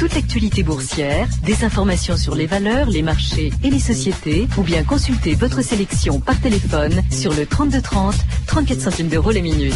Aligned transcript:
toute 0.00 0.14
l'actualité 0.14 0.62
boursière, 0.62 1.28
des 1.44 1.62
informations 1.62 2.16
sur 2.16 2.34
les 2.34 2.46
valeurs, 2.46 2.88
les 2.88 3.02
marchés 3.02 3.52
et 3.62 3.68
les 3.68 3.78
sociétés, 3.78 4.48
ou 4.56 4.62
bien 4.62 4.82
consulter 4.82 5.34
votre 5.34 5.60
sélection 5.60 6.20
par 6.20 6.40
téléphone 6.40 7.02
sur 7.10 7.34
le 7.34 7.44
3230, 7.44 8.14
34 8.46 8.80
centimes 8.80 9.08
d'euros 9.08 9.30
les 9.30 9.42
minutes. 9.42 9.74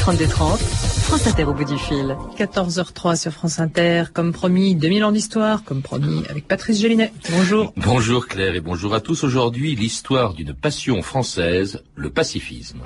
3230, 0.00 0.58
France 0.60 1.26
Inter 1.26 1.44
au 1.44 1.52
bout 1.52 1.64
du 1.64 1.76
fil. 1.76 2.16
14h03 2.38 3.20
sur 3.20 3.32
France 3.32 3.60
Inter, 3.60 4.04
comme 4.14 4.32
promis, 4.32 4.74
2000 4.76 5.04
ans 5.04 5.12
d'histoire, 5.12 5.62
comme 5.62 5.82
promis, 5.82 6.22
avec 6.30 6.48
Patrice 6.48 6.80
Gélinet. 6.80 7.12
Bonjour. 7.32 7.74
Bonjour 7.76 8.28
Claire 8.28 8.54
et 8.54 8.62
bonjour 8.62 8.94
à 8.94 9.00
tous. 9.00 9.24
Aujourd'hui, 9.24 9.76
l'histoire 9.76 10.32
d'une 10.32 10.54
passion 10.54 11.02
française, 11.02 11.82
le 11.96 12.08
pacifisme. 12.08 12.78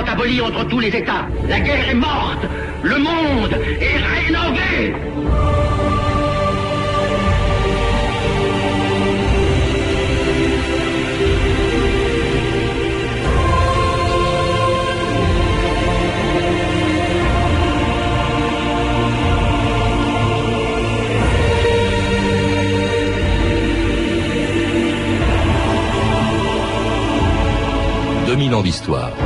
Solennellement 0.00 0.12
abolie 0.12 0.40
entre 0.40 0.64
tous 0.68 0.80
les 0.80 0.88
États. 0.88 1.26
La 1.48 1.60
guerre 1.60 1.88
est 1.90 1.94
morte. 1.94 2.46
Le 2.82 2.98
monde 2.98 3.54
est 3.80 3.96
rénové. 3.96 4.94
2000 28.26 28.54
ans 28.54 28.62
d'histoire. 28.62 29.19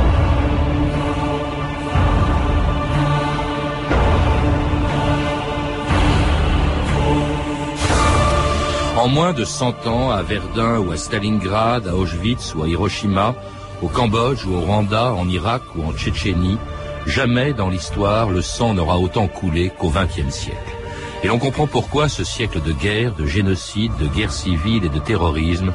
En 9.05 9.07
moins 9.07 9.33
de 9.33 9.45
100 9.45 9.85
ans, 9.85 10.09
à 10.09 10.23
Verdun 10.23 10.79
ou 10.79 10.91
à 10.91 10.97
Stalingrad, 10.97 11.87
à 11.87 11.95
Auschwitz 11.95 12.55
ou 12.55 12.63
à 12.63 12.67
Hiroshima, 12.67 13.35
au 13.83 13.87
Cambodge 13.87 14.47
ou 14.47 14.55
au 14.55 14.61
Rwanda, 14.61 15.13
en 15.13 15.29
Irak 15.29 15.61
ou 15.75 15.83
en 15.83 15.93
Tchétchénie, 15.93 16.57
jamais 17.05 17.53
dans 17.53 17.69
l'histoire 17.69 18.31
le 18.31 18.41
sang 18.41 18.73
n'aura 18.73 18.97
autant 18.97 19.27
coulé 19.27 19.69
qu'au 19.77 19.91
XXe 19.91 20.33
siècle. 20.33 20.75
Et 21.23 21.27
l'on 21.27 21.37
comprend 21.37 21.67
pourquoi 21.67 22.09
ce 22.09 22.23
siècle 22.23 22.63
de 22.63 22.71
guerre, 22.71 23.13
de 23.13 23.27
génocide, 23.27 23.95
de 23.99 24.07
guerre 24.07 24.31
civile 24.31 24.85
et 24.85 24.89
de 24.89 24.97
terrorisme 24.97 25.71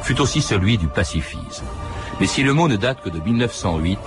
fut 0.00 0.18
aussi 0.18 0.40
celui 0.40 0.78
du 0.78 0.88
pacifisme. 0.88 1.66
Mais 2.18 2.26
si 2.26 2.42
le 2.42 2.54
mot 2.54 2.66
ne 2.66 2.76
date 2.76 3.02
que 3.02 3.10
de 3.10 3.20
1908, 3.20 3.98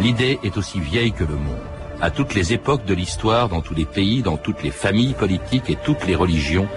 l'idée 0.00 0.38
est 0.44 0.58
aussi 0.58 0.80
vieille 0.80 1.12
que 1.12 1.24
le 1.24 1.36
monde. 1.36 1.56
À 2.02 2.10
toutes 2.10 2.34
les 2.34 2.52
époques 2.52 2.84
de 2.84 2.94
l'histoire, 2.94 3.48
dans 3.48 3.62
tous 3.62 3.74
les 3.74 3.86
pays, 3.86 4.22
dans 4.22 4.36
toutes 4.36 4.62
les 4.62 4.70
familles 4.70 5.14
politiques 5.14 5.68
et 5.68 5.76
toutes 5.76 6.06
les 6.06 6.14
religions, 6.14 6.68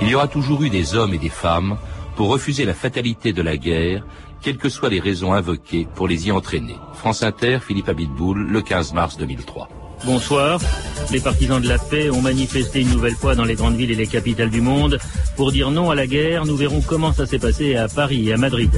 il 0.00 0.08
y 0.08 0.14
aura 0.14 0.28
toujours 0.28 0.62
eu 0.62 0.70
des 0.70 0.94
hommes 0.94 1.14
et 1.14 1.18
des 1.18 1.28
femmes 1.28 1.78
pour 2.16 2.28
refuser 2.28 2.64
la 2.64 2.74
fatalité 2.74 3.32
de 3.32 3.42
la 3.42 3.56
guerre, 3.56 4.04
quelles 4.40 4.56
que 4.56 4.68
soient 4.68 4.88
les 4.88 5.00
raisons 5.00 5.32
invoquées 5.32 5.86
pour 5.94 6.08
les 6.08 6.28
y 6.28 6.32
entraîner. 6.32 6.76
France 6.94 7.22
Inter, 7.22 7.58
Philippe 7.60 7.88
Abitboul, 7.88 8.46
le 8.46 8.62
15 8.62 8.92
mars 8.92 9.16
2003. 9.16 9.68
Bonsoir. 10.04 10.60
Les 11.10 11.20
partisans 11.20 11.60
de 11.60 11.68
la 11.68 11.78
paix 11.78 12.10
ont 12.10 12.20
manifesté 12.20 12.80
une 12.80 12.90
nouvelle 12.90 13.14
fois 13.14 13.34
dans 13.34 13.44
les 13.44 13.54
grandes 13.54 13.76
villes 13.76 13.90
et 13.90 13.96
les 13.96 14.06
capitales 14.06 14.50
du 14.50 14.60
monde 14.60 14.98
pour 15.36 15.52
dire 15.52 15.70
non 15.70 15.90
à 15.90 15.94
la 15.94 16.06
guerre. 16.06 16.44
Nous 16.44 16.56
verrons 16.56 16.82
comment 16.86 17.12
ça 17.12 17.26
s'est 17.26 17.38
passé 17.38 17.76
à 17.76 17.88
Paris 17.88 18.28
et 18.28 18.34
à 18.34 18.36
Madrid. 18.36 18.70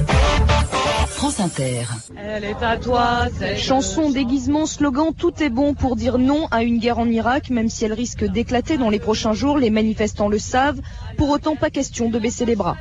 France 1.19 1.41
Inter. 1.41 1.83
Elle 2.15 2.45
est 2.45 2.63
à 2.63 2.77
toi, 2.77 3.25
Chanson, 3.57 4.09
déguisement, 4.09 4.65
slogan, 4.65 5.13
tout 5.13 5.43
est 5.43 5.49
bon 5.49 5.73
pour 5.73 5.97
dire 5.97 6.17
non 6.17 6.47
à 6.49 6.63
une 6.63 6.77
guerre 6.77 6.97
en 6.97 7.09
Irak, 7.09 7.49
même 7.49 7.67
si 7.67 7.83
elle 7.83 7.91
risque 7.91 8.23
d'éclater 8.23 8.77
dans 8.77 8.89
les 8.89 8.99
prochains 8.99 9.33
jours, 9.33 9.57
les 9.57 9.69
manifestants 9.69 10.29
le 10.29 10.39
savent. 10.39 10.79
Pour 11.17 11.29
autant, 11.29 11.57
pas 11.57 11.69
question 11.71 12.09
de 12.09 12.19
baisser 12.19 12.45
les 12.45 12.55
bras 12.55 12.77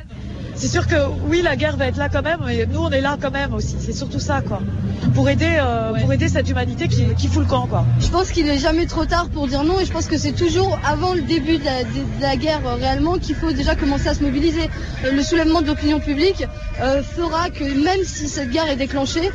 c'est 0.58 0.68
sûr 0.68 0.88
que 0.88 0.96
oui, 1.28 1.40
la 1.40 1.54
guerre 1.54 1.76
va 1.76 1.86
être 1.86 1.98
là 1.98 2.08
quand 2.08 2.22
même, 2.22 2.40
mais 2.44 2.66
nous 2.66 2.80
on 2.80 2.90
est 2.90 3.00
là 3.00 3.16
quand 3.20 3.30
même 3.30 3.54
aussi. 3.54 3.76
C'est 3.78 3.92
surtout 3.92 4.18
ça, 4.18 4.42
quoi. 4.42 4.60
Pour 5.14 5.28
aider, 5.28 5.56
euh, 5.58 5.92
pour 6.00 6.12
aider 6.12 6.28
cette 6.28 6.48
humanité 6.48 6.88
qui, 6.88 7.06
qui 7.14 7.28
fout 7.28 7.44
le 7.44 7.48
camp, 7.48 7.68
quoi. 7.68 7.84
Je 8.00 8.08
pense 8.08 8.32
qu'il 8.32 8.46
n'est 8.46 8.58
jamais 8.58 8.86
trop 8.86 9.04
tard 9.04 9.28
pour 9.28 9.46
dire 9.46 9.62
non, 9.62 9.78
et 9.78 9.84
je 9.84 9.92
pense 9.92 10.06
que 10.06 10.18
c'est 10.18 10.32
toujours 10.32 10.76
avant 10.84 11.14
le 11.14 11.22
début 11.22 11.58
de 11.58 11.64
la, 12.20 12.36
guerre 12.36 12.66
euh, 12.66 12.74
réellement 12.74 13.18
qu'il 13.18 13.36
faut 13.36 13.52
déjà 13.52 13.76
commencer 13.76 14.08
à 14.08 14.14
se 14.14 14.22
mobiliser. 14.24 14.68
Euh, 15.04 15.12
le 15.12 15.22
soulèvement 15.22 15.62
de 15.62 15.68
l'opinion 15.68 16.00
publique 16.00 16.44
fera 17.16 17.50
que 17.50 17.64
même 17.64 18.04
si 18.04 18.28
cette 18.28 18.50
guerre 18.50 18.68
est 18.68 18.76
déclenchée, 18.76 19.30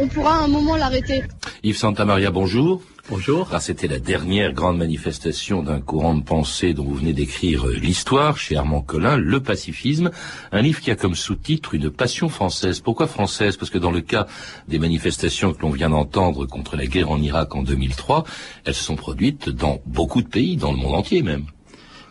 on 0.00 0.06
pourra 0.08 0.36
à 0.36 0.44
un 0.44 0.48
moment 0.48 0.76
l'arrêter. 0.76 1.24
Yves 1.62 1.76
Santamaria, 1.76 2.30
bonjour. 2.30 2.80
Bonjour. 3.08 3.48
C'était 3.60 3.86
la 3.86 4.00
dernière 4.00 4.52
grande 4.52 4.78
manifestation 4.78 5.62
d'un 5.62 5.80
courant 5.80 6.16
de 6.16 6.24
pensée 6.24 6.74
dont 6.74 6.82
vous 6.82 6.96
venez 6.96 7.12
d'écrire 7.12 7.68
euh, 7.68 7.74
l'histoire 7.74 8.36
chez 8.36 8.56
Armand 8.56 8.80
Collin, 8.80 9.16
Le 9.16 9.40
pacifisme, 9.40 10.10
un 10.50 10.60
livre 10.60 10.80
qui 10.80 10.90
a 10.90 10.96
comme 10.96 11.14
sous-titre 11.14 11.74
une 11.74 11.88
passion 11.88 12.28
française. 12.28 12.80
Pourquoi 12.80 13.06
française? 13.06 13.56
Parce 13.56 13.70
que 13.70 13.78
dans 13.78 13.92
le 13.92 14.00
cas 14.00 14.26
des 14.66 14.80
manifestations 14.80 15.52
que 15.52 15.62
l'on 15.62 15.70
vient 15.70 15.90
d'entendre 15.90 16.46
contre 16.46 16.74
la 16.74 16.86
guerre 16.86 17.12
en 17.12 17.22
Irak 17.22 17.54
en 17.54 17.62
2003, 17.62 18.24
elles 18.64 18.74
se 18.74 18.82
sont 18.82 18.96
produites 18.96 19.50
dans 19.50 19.80
beaucoup 19.86 20.20
de 20.20 20.28
pays, 20.28 20.56
dans 20.56 20.72
le 20.72 20.78
monde 20.78 20.96
entier 20.96 21.22
même. 21.22 21.44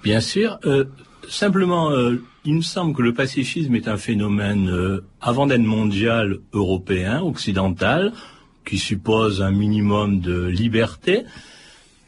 Bien 0.01 0.21
sûr. 0.21 0.59
Euh, 0.63 0.85
simplement, 1.27 1.91
euh, 1.91 2.23
il 2.45 2.55
me 2.55 2.61
semble 2.61 2.95
que 2.95 3.01
le 3.01 3.13
pacifisme 3.13 3.75
est 3.75 3.89
un 3.89 3.97
phénomène 3.97 5.01
avant 5.19 5.45
d'être 5.45 5.59
mondial, 5.59 6.37
européen, 6.53 7.21
occidental 7.21 8.13
qui 8.65 8.77
suppose 8.77 9.41
un 9.41 9.51
minimum 9.51 10.19
de 10.19 10.47
liberté 10.47 11.23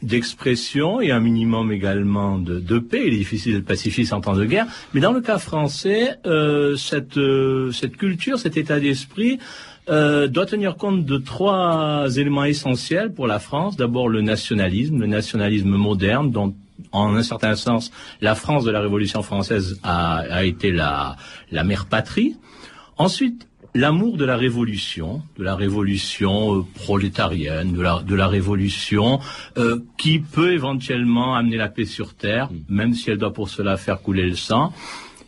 d'expression 0.02 1.00
et 1.00 1.10
un 1.10 1.20
minimum 1.20 1.72
également 1.72 2.38
de, 2.38 2.78
paix. 2.78 3.04
Il 3.06 3.14
est 3.14 3.18
difficile 3.18 3.54
d'être 3.54 3.66
pacifiste 3.66 4.12
en 4.12 4.20
temps 4.20 4.36
de 4.36 4.44
guerre, 4.44 4.66
mais 4.94 5.00
dans 5.00 5.12
le 5.12 5.20
cas 5.20 5.38
français, 5.38 6.16
euh, 6.26 6.76
cette, 6.76 7.16
euh, 7.16 7.72
cette 7.72 7.96
culture, 7.96 8.38
cet 8.38 8.56
état 8.56 8.78
d'esprit 8.78 9.38
euh, 9.88 10.28
doit 10.28 10.46
tenir 10.46 10.76
compte 10.76 11.04
de 11.04 11.16
trois 11.18 12.06
éléments 12.16 12.44
essentiels 12.44 13.12
pour 13.12 13.26
la 13.26 13.38
France. 13.38 13.76
D'abord 13.76 14.08
le 14.08 14.20
nationalisme, 14.20 15.00
le 15.00 15.06
nationalisme 15.06 15.70
moderne, 15.70 16.30
dont 16.30 16.54
en 16.92 17.16
un 17.16 17.22
certain 17.24 17.56
sens 17.56 17.90
la 18.20 18.36
France 18.36 18.64
de 18.64 18.70
la 18.70 18.80
Révolution 18.80 19.22
française 19.22 19.80
a, 19.82 20.18
a 20.18 20.44
été 20.44 20.70
la, 20.70 21.16
la 21.50 21.64
mère 21.64 21.86
patrie. 21.86 22.36
Ensuite, 22.98 23.48
l'amour 23.78 24.16
de 24.16 24.24
la 24.24 24.36
révolution, 24.36 25.22
de 25.38 25.44
la 25.44 25.54
révolution 25.54 26.56
euh, 26.56 26.64
prolétarienne, 26.74 27.72
de 27.72 27.80
la, 27.80 28.02
de 28.02 28.14
la 28.16 28.26
révolution 28.26 29.20
euh, 29.56 29.78
qui 29.96 30.18
peut 30.18 30.52
éventuellement 30.52 31.36
amener 31.36 31.56
la 31.56 31.68
paix 31.68 31.84
sur 31.84 32.14
Terre, 32.14 32.50
mm. 32.50 32.56
même 32.68 32.92
si 32.92 33.10
elle 33.10 33.18
doit 33.18 33.32
pour 33.32 33.48
cela 33.48 33.76
faire 33.76 34.02
couler 34.02 34.24
le 34.24 34.34
sang. 34.34 34.72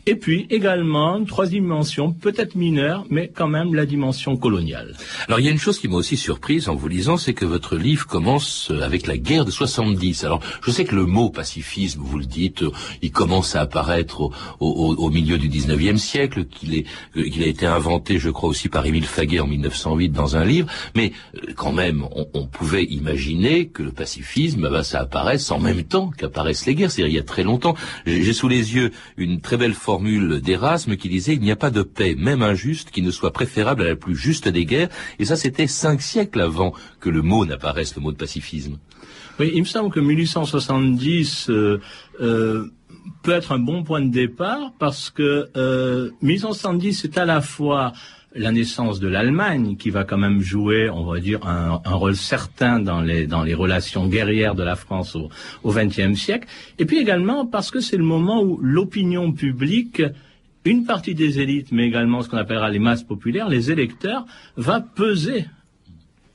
Et 0.07 0.17
puis 0.17 0.47
également 0.51 1.17
une 1.17 1.27
troisième 1.27 1.65
dimension, 1.65 2.13
peut-être 2.13 2.55
mineure, 2.55 3.05
mais 3.11 3.31
quand 3.35 3.49
même 3.49 3.75
la 3.75 3.87
dimension 3.87 4.37
coloniale. 4.37 4.95
Alors 5.27 5.41
il 5.41 5.47
y 5.47 5.49
a 5.49 5.53
une 5.53 5.59
chose 5.59 5.79
qui 5.79 5.89
m'a 5.89 5.97
aussi 5.97 6.17
surprise 6.17 6.69
en 6.69 6.75
vous 6.75 6.89
lisant, 6.89 7.17
c'est 7.17 7.35
que 7.35 7.45
votre 7.45 7.77
livre 7.77 8.07
commence 8.07 8.73
avec 8.83 9.07
la 9.07 9.19
guerre 9.19 9.45
de 9.45 9.51
70. 9.51 10.25
Alors 10.25 10.41
je 10.63 10.71
sais 10.71 10.85
que 10.85 10.95
le 10.95 11.07
mot 11.07 11.31
pacifisme, 11.31 12.01
vous 12.03 12.19
le 12.19 12.25
dites, 12.25 12.65
il 13.03 13.11
commence 13.11 13.57
à 13.57 13.63
apparaître 13.63 14.31
au, 14.61 15.11
milieu 15.11 15.39
du 15.39 15.49
19e 15.49 15.97
siècle, 15.97 16.45
qu'il 16.45 16.75
est 16.75 16.85
qu'il 17.15 17.43
a 17.43 17.47
été 17.47 17.67
inventé, 17.67 18.19
je 18.19 18.31
crois 18.31 18.49
aussi 18.49 18.69
par 18.69 18.87
Émile 18.87 19.05
Faguet 19.05 19.41
en 19.41 19.47
1908 19.47 20.11
dans 20.11 20.37
un 20.37 20.45
livre, 20.45 20.69
mais 20.95 21.13
euh, 21.35 21.53
quand 21.57 21.73
même 21.73 22.07
on, 22.35 22.47
pouvait 22.47 22.85
imaginer 22.85 23.69
que 23.69 23.83
le 23.83 23.93
pacifisme, 23.93 24.69
bah, 24.69 24.83
ça 24.83 25.01
apparaisse 25.01 25.51
en 25.51 25.59
même 25.59 25.85
temps 25.85 26.11
qu'apparaissent 26.17 26.67
les 26.67 26.75
guerres, 26.75 26.91
c'est-à-dire 26.91 27.13
il 27.13 27.17
y 27.17 27.21
a 27.21 27.25
très 27.25 27.43
longtemps. 27.43 27.75
J'ai 28.07 28.33
sous 28.33 28.49
les 28.49 28.75
yeux 28.75 28.93
une 29.17 29.41
très 29.41 29.57
belle 29.57 29.75
formule 29.91 30.41
d'Erasme 30.41 30.95
qui 30.97 31.09
disait 31.09 31.35
il 31.35 31.41
n'y 31.41 31.51
a 31.51 31.57
pas 31.57 31.73
de 31.73 31.83
paix, 31.83 32.15
même 32.17 32.43
injuste, 32.43 32.93
qui 32.93 33.03
ne 33.03 33.11
soit 33.11 33.33
préférable 33.33 33.83
à 33.83 33.89
la 33.89 33.97
plus 33.97 34.15
juste 34.15 34.47
des 34.47 34.65
guerres. 34.65 34.89
Et 35.19 35.25
ça, 35.25 35.35
c'était 35.35 35.67
cinq 35.67 36.01
siècles 36.01 36.41
avant 36.41 36.73
que 37.01 37.11
le 37.11 37.23
mot 37.23 37.45
n'apparaisse, 37.45 37.97
le 37.97 38.03
mot 38.03 38.13
de 38.13 38.17
pacifisme. 38.17 38.79
Oui, 39.41 39.51
il 39.53 39.63
me 39.63 39.67
semble 39.67 39.91
que 39.91 39.99
1870 39.99 41.51
euh, 41.51 41.81
euh, 42.21 42.71
peut 43.25 43.33
être 43.33 43.51
un 43.51 43.59
bon 43.59 43.83
point 43.83 44.01
de 44.01 44.13
départ 44.13 44.73
parce 44.79 45.11
que 45.11 45.49
euh, 45.57 46.11
1870 46.23 46.93
c'est 46.93 47.19
à 47.19 47.25
la 47.25 47.41
fois 47.41 47.93
la 48.35 48.53
naissance 48.53 49.01
de 49.01 49.09
l'Allemagne, 49.09 49.77
qui 49.77 49.91
va 49.91 50.05
quand 50.05 50.19
même 50.19 50.41
jouer, 50.41 50.89
on 50.89 51.05
va 51.05 51.19
dire, 51.19 51.41
un, 51.47 51.81
rôle 51.85 52.17
certain 52.17 52.79
dans 52.79 53.01
les, 53.01 53.27
dans 53.27 53.43
les 53.43 53.55
relations 53.55 54.07
guerrières 54.07 54.55
de 54.55 54.63
la 54.63 54.77
France 54.77 55.17
au 55.17 55.73
XXe 55.73 56.15
siècle, 56.15 56.49
et 56.79 56.85
puis 56.85 56.99
également 56.99 57.47
parce 57.47 57.71
que 57.71 57.81
c'est 57.81 57.97
le 57.97 58.05
moment 58.05 58.43
où 58.43 58.59
l'opinion 58.63 59.33
publique 59.33 60.03
une 60.65 60.85
partie 60.85 61.15
des 61.15 61.41
élites, 61.41 61.73
mais 61.73 61.87
également 61.87 62.23
ce 62.23 62.29
qu'on 62.29 62.37
appellera 62.37 62.69
les 62.69 62.79
masses 62.79 63.03
populaires, 63.03 63.49
les 63.49 63.71
électeurs, 63.71 64.27
va 64.57 64.81
peser 64.81 65.47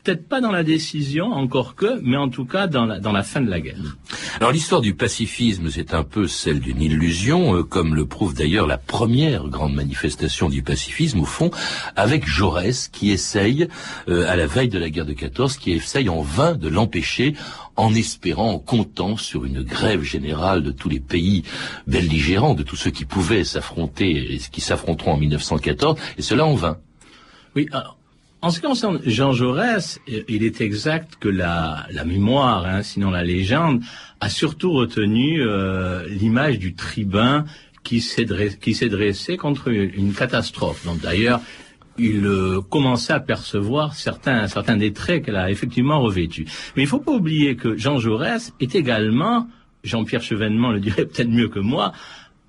peut-être 0.06 0.28
pas 0.28 0.40
dans 0.40 0.52
la 0.52 0.63
décision, 0.63 1.31
encore 1.31 1.74
que, 1.74 2.00
mais 2.04 2.16
en 2.16 2.30
tout 2.30 2.46
cas 2.46 2.68
dans 2.68 2.86
la, 2.86 3.00
dans 3.00 3.12
la 3.12 3.24
fin 3.24 3.42
de 3.42 3.50
la 3.50 3.60
guerre. 3.60 3.98
Alors 4.40 4.52
l'histoire 4.52 4.81
du 4.81 4.94
pacifisme, 4.94 5.69
c'est 5.72 5.96
un 5.96 6.04
peu 6.04 6.28
celle 6.28 6.60
d'une 6.60 6.81
illusion, 6.81 7.56
euh, 7.56 7.63
comme 7.63 7.96
le 7.96 8.06
prouve 8.06 8.36
d'ailleurs 8.36 8.68
la 8.68 8.78
première 8.78 9.48
grande 9.48 9.74
manifestation 9.74 10.48
du 10.48 10.62
pacifisme, 10.62 11.22
au 11.22 11.25
fond, 11.25 11.50
avec 11.96 12.28
Jaurès, 12.28 12.88
qui 12.88 13.10
essaye, 13.12 13.68
euh, 14.07 14.30
à 14.30 14.36
la 14.36 14.46
veille 14.46 14.69
de 14.69 14.78
la 14.78 14.92
guerre 14.92 15.07
de 15.07 15.13
14, 15.13 15.57
qui 15.57 15.72
essaye 15.72 16.08
en 16.08 16.22
vain 16.22 16.54
de 16.54 16.68
l'empêcher, 16.69 17.34
en 17.75 17.94
espérant, 17.96 18.51
en 18.51 18.60
comptant 18.60 19.18
sur 19.18 19.44
une 19.44 19.63
grève 19.63 20.04
générale 20.04 20.62
de 20.62 20.72
tous 20.72 20.88
les 20.88 21.00
pays 21.00 21.44
belligérants, 21.88 22.54
de 22.54 22.63
tous 22.63 22.75
ceux 22.75 22.92
qui 22.92 23.06
pouvaient 23.06 23.44
s'affronter 23.44 24.36
et 24.36 24.38
qui 24.38 24.62
s'affronteront 24.62 25.13
en 25.13 25.18
1914, 25.18 26.00
et 26.19 26.22
cela 26.22 26.46
en 26.46 26.54
vain. 26.54 26.78
Oui, 27.56 27.68
alors, 27.72 27.98
en 28.46 28.52
ce 28.52 28.60
qui 28.60 28.68
concerne 28.68 29.00
Jean 29.04 29.32
Jaurès, 29.32 30.00
il 30.08 30.44
est 30.44 30.62
exact 30.62 31.16
que 31.20 31.30
la, 31.30 31.88
mémoire, 32.06 32.64
hein, 32.68 32.84
sinon 32.84 33.10
la 33.10 33.24
légende, 33.24 33.82
a 34.20 34.30
surtout 34.30 34.72
retenu 34.72 35.42
euh, 35.42 36.08
l'image 36.08 36.60
du 36.60 36.76
tribun 36.76 37.46
qui 37.84 38.02
s'est 38.02 38.26
dressé, 38.26 39.38
contre 39.38 39.70
une 39.70 40.14
catastrophe. 40.14 40.86
Donc 40.86 41.02
d'ailleurs, 41.02 41.42
il 41.98 42.24
euh, 42.24 42.62
commençait 42.62 43.14
à 43.14 43.20
percevoir 43.20 43.96
certains, 43.96 44.48
certains 44.48 44.78
des 44.78 44.94
traits 44.94 45.26
qu'elle 45.26 45.38
a 45.38 45.50
effectivement 45.50 46.00
revêtus. 46.00 46.46
Mais 46.76 46.84
il 46.84 46.86
ne 46.86 46.90
faut 46.90 47.00
pas 47.00 47.14
oublier 47.14 47.56
que 47.56 47.76
Jean 47.76 47.98
Jaurès 47.98 48.54
est 48.60 48.76
également, 48.76 49.48
Jean-Pierre 49.84 50.22
Chevènement 50.22 50.70
le 50.72 50.80
dirait 50.80 51.06
peut-être 51.08 51.32
mieux 51.32 51.50
que 51.50 51.60
moi, 51.60 51.94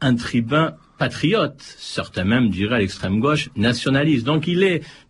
un 0.03 0.15
tribun 0.15 0.75
patriote, 0.99 1.57
certains 1.59 2.25
même 2.25 2.51
diraient 2.51 2.77
à 2.77 2.79
l'extrême 2.81 3.21
gauche, 3.21 3.49
nationaliste. 3.57 4.27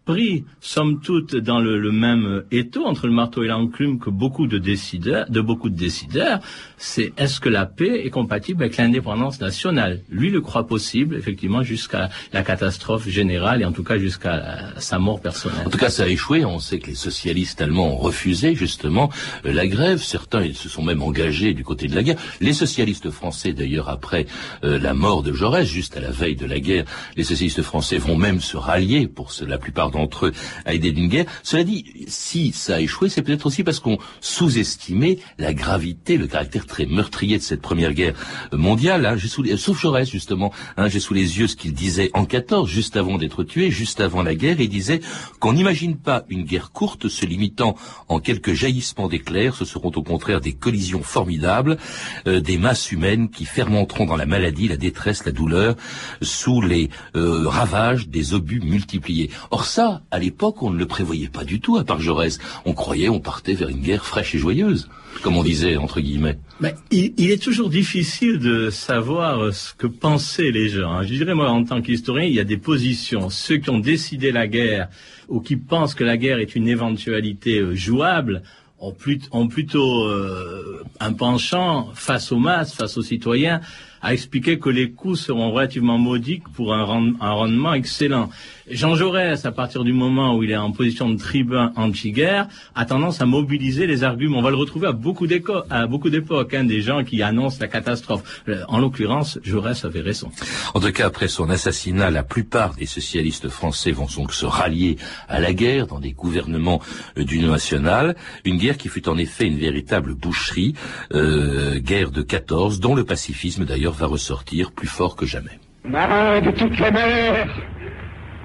Pris, 0.06 0.44
somme 0.60 1.00
toute, 1.00 1.34
dans 1.34 1.58
le, 1.60 1.92
même 1.92 2.44
étau 2.50 2.86
entre 2.86 3.06
le 3.08 3.12
marteau 3.12 3.42
et 3.42 3.48
l'enclume 3.48 3.98
que 3.98 4.08
beaucoup 4.08 4.46
de 4.46 4.56
décideurs, 4.56 5.28
de 5.28 5.40
beaucoup 5.40 5.68
de 5.68 5.76
décideurs, 5.76 6.38
c'est 6.78 7.12
est-ce 7.18 7.40
que 7.40 7.48
la 7.48 7.66
paix 7.66 8.02
est 8.04 8.10
compatible 8.10 8.62
avec 8.62 8.76
l'indépendance 8.76 9.40
nationale? 9.40 10.02
Lui 10.08 10.30
le 10.30 10.40
croit 10.40 10.66
possible, 10.66 11.16
effectivement, 11.16 11.62
jusqu'à 11.62 12.08
la 12.32 12.42
catastrophe 12.42 13.08
générale 13.08 13.62
et 13.62 13.64
en 13.64 13.72
tout 13.72 13.82
cas 13.82 13.98
jusqu'à 13.98 14.74
sa 14.78 14.98
mort 14.98 15.20
personnelle. 15.20 15.66
En 15.66 15.70
tout 15.70 15.78
cas, 15.78 15.90
ça 15.90 16.04
a 16.04 16.06
échoué. 16.06 16.44
On 16.44 16.60
sait 16.60 16.78
que 16.78 16.86
les 16.86 16.94
socialistes 16.94 17.60
allemands 17.60 17.94
ont 17.94 17.98
refusé 17.98 18.54
justement 18.54 19.10
euh, 19.44 19.52
la 19.52 19.66
grève. 19.66 19.98
Certains 20.02 20.42
ils 20.42 20.54
se 20.54 20.68
sont 20.68 20.82
même 20.82 21.02
engagés 21.02 21.52
du 21.52 21.64
côté 21.64 21.88
de 21.88 21.96
la 21.96 22.04
guerre. 22.04 22.16
Les 22.40 22.52
socialistes 22.52 23.10
français, 23.10 23.52
d'ailleurs, 23.52 23.88
après 23.88 24.26
euh, 24.62 24.78
la 24.78 24.94
mort 24.94 25.24
de 25.24 25.32
Jaurès, 25.32 25.66
juste 25.66 25.96
à 25.96 26.00
la 26.00 26.10
veille 26.10 26.36
de 26.36 26.46
la 26.46 26.60
guerre, 26.60 26.84
les 27.16 27.24
socialistes 27.24 27.62
français 27.62 27.98
vont 27.98 28.16
même 28.16 28.40
se 28.40 28.56
rallier 28.56 29.08
pour 29.08 29.32
la 29.44 29.58
plupart 29.58 29.90
d'entre 29.96 30.26
eux 30.26 30.32
à 30.64 30.74
aider 30.74 30.92
d'une 30.92 31.08
guerre. 31.08 31.26
Cela 31.42 31.64
dit, 31.64 31.84
si 32.06 32.52
ça 32.52 32.76
a 32.76 32.80
échoué, 32.80 33.08
c'est 33.08 33.22
peut-être 33.22 33.46
aussi 33.46 33.64
parce 33.64 33.80
qu'on 33.80 33.98
sous-estimait 34.20 35.18
la 35.38 35.54
gravité, 35.54 36.16
le 36.16 36.26
caractère 36.26 36.66
très 36.66 36.86
meurtrier 36.86 37.38
de 37.38 37.42
cette 37.42 37.62
première 37.62 37.94
guerre 37.94 38.14
mondiale. 38.52 39.06
Hein. 39.06 39.16
J'ai 39.16 39.28
sous 39.28 39.44
sauf 39.56 39.80
Jaurès 39.80 40.08
justement, 40.08 40.52
hein, 40.76 40.88
j'ai 40.88 41.00
sous 41.00 41.14
les 41.14 41.38
yeux 41.38 41.46
ce 41.46 41.56
qu'il 41.56 41.72
disait 41.72 42.10
en 42.14 42.24
14, 42.24 42.68
juste 42.68 42.96
avant 42.96 43.18
d'être 43.18 43.44
tué, 43.44 43.70
juste 43.70 44.00
avant 44.00 44.22
la 44.22 44.34
guerre. 44.34 44.60
Il 44.60 44.68
disait 44.68 45.00
qu'on 45.40 45.52
n'imagine 45.52 45.96
pas 45.96 46.24
une 46.28 46.44
guerre 46.44 46.72
courte 46.72 47.08
se 47.08 47.26
limitant 47.26 47.76
en 48.08 48.20
quelques 48.20 48.52
jaillissements 48.52 49.08
d'éclairs. 49.08 49.54
Ce 49.54 49.64
seront 49.64 49.92
au 49.94 50.02
contraire 50.02 50.40
des 50.40 50.52
collisions 50.52 51.02
formidables, 51.02 51.78
euh, 52.26 52.40
des 52.40 52.58
masses 52.58 52.92
humaines 52.92 53.30
qui 53.30 53.44
fermenteront 53.44 54.06
dans 54.06 54.16
la 54.16 54.26
maladie, 54.26 54.68
la 54.68 54.76
détresse, 54.76 55.24
la 55.24 55.32
douleur, 55.32 55.76
sous 56.22 56.60
les 56.60 56.90
euh, 57.14 57.48
ravages 57.48 58.08
des 58.08 58.34
obus 58.34 58.60
multipliés. 58.60 59.30
Or 59.50 59.64
ça, 59.64 59.85
à 60.10 60.18
l'époque, 60.18 60.62
on 60.62 60.70
ne 60.70 60.78
le 60.78 60.86
prévoyait 60.86 61.28
pas 61.28 61.44
du 61.44 61.60
tout, 61.60 61.76
à 61.76 61.84
part 61.84 62.00
Jaurès. 62.00 62.38
On 62.64 62.72
croyait, 62.72 63.08
on 63.08 63.20
partait 63.20 63.54
vers 63.54 63.68
une 63.68 63.80
guerre 63.80 64.04
fraîche 64.04 64.34
et 64.34 64.38
joyeuse, 64.38 64.88
comme 65.22 65.36
on 65.36 65.42
disait, 65.42 65.76
entre 65.76 66.00
guillemets. 66.00 66.38
Mais 66.60 66.74
il, 66.90 67.30
est 67.30 67.42
toujours 67.42 67.68
difficile 67.68 68.38
de 68.38 68.70
savoir 68.70 69.52
ce 69.52 69.74
que 69.74 69.86
pensaient 69.86 70.50
les 70.50 70.68
gens. 70.68 70.90
Hein. 70.90 71.02
Je 71.02 71.14
dirais, 71.14 71.34
moi, 71.34 71.50
en 71.50 71.64
tant 71.64 71.82
qu'historien, 71.82 72.24
il 72.24 72.34
y 72.34 72.40
a 72.40 72.44
des 72.44 72.56
positions. 72.56 73.28
Ceux 73.30 73.58
qui 73.58 73.70
ont 73.70 73.78
décidé 73.78 74.32
la 74.32 74.46
guerre, 74.46 74.88
ou 75.28 75.40
qui 75.40 75.56
pensent 75.56 75.94
que 75.94 76.04
la 76.04 76.16
guerre 76.16 76.38
est 76.38 76.54
une 76.54 76.68
éventualité 76.68 77.58
euh, 77.58 77.74
jouable, 77.74 78.42
ont, 78.78 79.48
plutôt 79.48 80.04
euh, 80.04 80.84
un 81.00 81.12
penchant 81.12 81.90
face 81.94 82.30
aux 82.32 82.38
masses, 82.38 82.74
face 82.74 82.96
aux 82.96 83.02
citoyens, 83.02 83.60
à 84.02 84.12
expliquer 84.12 84.58
que 84.58 84.70
les 84.70 84.90
coûts 84.90 85.16
seront 85.16 85.50
relativement 85.50 85.98
modiques 85.98 86.48
pour 86.54 86.74
un 86.74 86.84
rendement 86.84 87.74
excellent. 87.74 88.30
Jean 88.68 88.96
Jaurès, 88.96 89.44
à 89.44 89.52
partir 89.52 89.84
du 89.84 89.92
moment 89.92 90.36
où 90.36 90.42
il 90.42 90.50
est 90.50 90.56
en 90.56 90.72
position 90.72 91.08
de 91.08 91.16
tribun 91.16 91.72
anti-guerre, 91.76 92.48
a 92.74 92.84
tendance 92.84 93.20
à 93.20 93.26
mobiliser 93.26 93.86
les 93.86 94.02
arguments. 94.02 94.38
On 94.38 94.42
va 94.42 94.50
le 94.50 94.56
retrouver 94.56 94.88
à 94.88 94.92
beaucoup 94.92 95.26
d'époques, 95.28 96.54
hein, 96.54 96.64
des 96.64 96.80
gens 96.80 97.04
qui 97.04 97.22
annoncent 97.22 97.58
la 97.60 97.68
catastrophe. 97.68 98.42
Euh, 98.48 98.62
en 98.66 98.80
l'occurrence, 98.80 99.38
Jaurès 99.44 99.84
avait 99.84 100.00
raison. 100.00 100.30
En 100.74 100.80
tout 100.80 100.90
cas, 100.90 101.06
après 101.06 101.28
son 101.28 101.48
assassinat, 101.48 102.10
la 102.10 102.24
plupart 102.24 102.74
des 102.74 102.86
socialistes 102.86 103.48
français 103.48 103.92
vont 103.92 104.08
donc 104.16 104.32
se 104.32 104.46
rallier 104.46 104.96
à 105.28 105.38
la 105.38 105.52
guerre 105.52 105.86
dans 105.86 106.00
des 106.00 106.12
gouvernements 106.12 106.80
d'union 107.16 107.52
nationale. 107.52 108.16
Une 108.44 108.56
guerre 108.56 108.78
qui 108.78 108.88
fut 108.88 109.08
en 109.08 109.16
effet 109.16 109.46
une 109.46 109.58
véritable 109.58 110.14
boucherie, 110.14 110.74
euh, 111.12 111.78
guerre 111.78 112.10
de 112.10 112.22
14, 112.22 112.80
dont 112.80 112.96
le 112.96 113.04
pacifisme 113.04 113.64
d'ailleurs 113.64 113.85
va 113.92 114.06
ressortir 114.06 114.72
plus 114.72 114.88
fort 114.88 115.16
que 115.16 115.26
jamais. 115.26 115.58
Marin 115.84 116.40
de 116.40 116.50
toutes 116.50 116.78
les 116.78 116.90
mers 116.90 117.48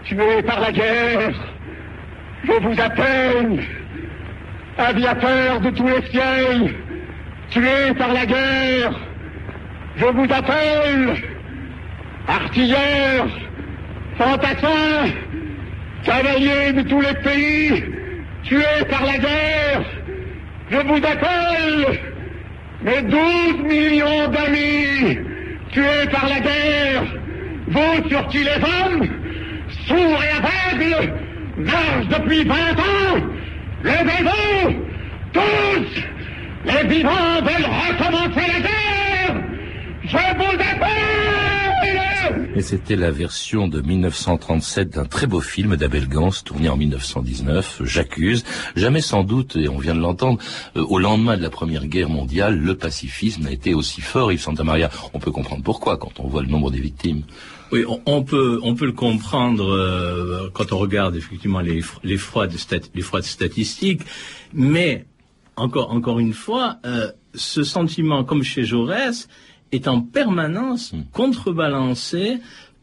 tué 0.04 0.42
par 0.44 0.60
la 0.60 0.72
guerre, 0.72 1.34
je 2.44 2.52
vous 2.52 2.82
appelle, 2.82 3.64
aviateur 4.78 5.62
de 5.62 5.70
tous 5.72 5.88
les 5.88 6.02
ciels, 6.10 6.76
tué 7.50 7.94
par 7.98 8.14
la 8.14 8.26
guerre, 8.26 9.00
je 9.98 10.06
vous 10.06 10.28
appelle, 10.34 11.24
artilleurs, 12.28 13.28
fantassins, 14.18 15.12
cavaliers 16.04 16.74
de 16.74 16.82
tous 16.84 17.02
les 17.02 17.14
pays, 17.14 17.84
tués 18.44 18.86
par 18.90 19.06
la 19.06 19.18
guerre, 19.18 19.84
je 20.72 20.78
vous 20.78 20.98
appelle, 20.98 22.00
mes 22.84 23.02
douze 23.04 23.64
millions 23.64 24.28
d'amis, 24.30 25.31
tués 25.72 26.08
par 26.12 26.28
la 26.28 26.40
guerre, 26.40 27.04
vous 27.68 28.10
sur 28.10 28.28
qui 28.28 28.40
les 28.40 28.56
hommes, 28.56 29.08
sourds 29.88 30.24
et 30.24 30.78
aveugles, 30.78 31.14
marchent 31.58 32.08
depuis 32.10 32.44
20 32.44 32.56
ans. 32.56 33.26
Levez-vous, 33.84 34.86
tous, 35.34 36.02
les 36.66 36.88
vivants 36.88 37.42
veulent 37.42 37.70
recommencer 37.90 38.48
la 38.48 38.60
guerre. 38.60 39.44
Je 40.04 40.18
vous 40.38 40.56
appelle 40.56 41.61
Et 42.56 42.62
c'était 42.62 42.96
la 42.96 43.12
version 43.12 43.68
de 43.68 43.82
1937 43.82 44.90
d'un 44.90 45.06
très 45.06 45.26
beau 45.26 45.40
film 45.40 45.76
d'Abel 45.76 46.08
Gans, 46.08 46.32
tourné 46.44 46.70
en 46.70 46.78
1919, 46.78 47.82
J'accuse. 47.84 48.44
Jamais 48.76 49.02
sans 49.02 49.24
doute, 49.24 49.56
et 49.56 49.70
on 49.70 49.78
vient 49.78 49.96
de 49.96 50.00
l'entendre, 50.00 50.40
euh, 50.76 50.84
au 50.84 51.00
lendemain 51.00 51.38
de 51.38 51.42
la 51.42 51.50
Première 51.50 51.88
Guerre 51.88 52.10
mondiale, 52.10 52.58
le 52.58 52.76
pacifisme 52.76 53.48
a 53.48 53.52
été 53.52 53.74
aussi 53.74 54.02
fort, 54.02 54.32
Yves 54.32 54.42
Santa 54.42 54.64
Maria. 54.64 54.90
On 55.14 55.20
peut 55.20 55.32
comprendre 55.32 55.64
pourquoi 55.64 55.98
quand 55.98 56.20
on 56.20 56.28
voit 56.28 56.42
le 56.42 56.50
nombre 56.50 56.72
des 56.72 56.82
victimes. 56.82 57.24
Oui, 57.72 57.86
on, 58.06 58.22
peut 58.22 58.60
on 58.64 58.76
peut 58.76 58.86
le 58.86 58.92
comprendre 58.92 59.72
euh, 59.72 60.50
quand 60.54 60.74
on 60.74 60.78
regarde 60.78 61.16
effectivement 61.16 61.62
les 61.62 61.82
les 62.04 62.18
froides 62.18 62.52
les 62.94 63.22
statistiques, 63.22 64.02
mais 64.54 65.06
encore 65.56 65.92
encore 65.92 66.20
une 66.20 66.34
fois, 66.34 66.80
euh, 66.86 67.12
ce 67.34 67.64
sentiment 67.64 68.26
comme 68.26 68.44
chez 68.44 68.66
Jaurès 68.66 69.30
est 69.72 69.88
en 69.88 70.02
permanence 70.02 70.94
hmm. 70.94 71.04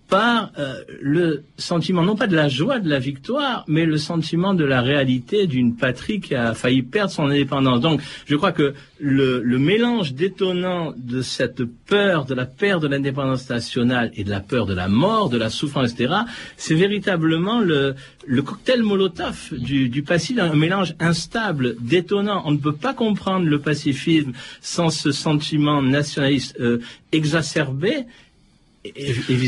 Par 0.08 0.52
euh, 0.58 0.82
le 1.00 1.44
sentiment, 1.58 2.02
non 2.02 2.16
pas 2.16 2.26
de 2.26 2.34
la 2.34 2.48
joie 2.48 2.80
de 2.80 2.88
la 2.88 2.98
victoire, 2.98 3.64
mais 3.68 3.84
le 3.84 3.98
sentiment 3.98 4.54
de 4.54 4.64
la 4.64 4.80
réalité 4.80 5.46
d'une 5.46 5.76
patrie 5.76 6.20
qui 6.20 6.34
a 6.34 6.54
failli 6.54 6.82
perdre 6.82 7.12
son 7.12 7.26
indépendance. 7.26 7.80
Donc, 7.80 8.00
je 8.26 8.34
crois 8.34 8.52
que 8.52 8.74
le, 8.98 9.42
le 9.42 9.58
mélange 9.58 10.14
détonnant 10.14 10.94
de 10.96 11.20
cette 11.20 11.62
peur 11.64 12.24
de 12.24 12.34
la 12.34 12.46
perte 12.46 12.82
de 12.82 12.88
l'indépendance 12.88 13.48
nationale 13.50 14.10
et 14.14 14.24
de 14.24 14.30
la 14.30 14.40
peur 14.40 14.64
de 14.64 14.74
la 14.74 14.88
mort, 14.88 15.28
de 15.28 15.36
la 15.36 15.50
souffrance, 15.50 15.92
etc., 15.92 16.14
c'est 16.56 16.74
véritablement 16.74 17.60
le, 17.60 17.94
le 18.26 18.42
cocktail 18.42 18.82
Molotov 18.82 19.52
du, 19.52 19.90
du 19.90 20.02
pacifisme, 20.02 20.40
un 20.40 20.54
mélange 20.54 20.94
instable, 21.00 21.76
détonnant. 21.80 22.42
On 22.46 22.52
ne 22.52 22.58
peut 22.58 22.74
pas 22.74 22.94
comprendre 22.94 23.46
le 23.46 23.58
pacifisme 23.58 24.32
sans 24.62 24.88
ce 24.88 25.12
sentiment 25.12 25.82
nationaliste 25.82 26.56
euh, 26.60 26.78
exacerbé 27.12 28.06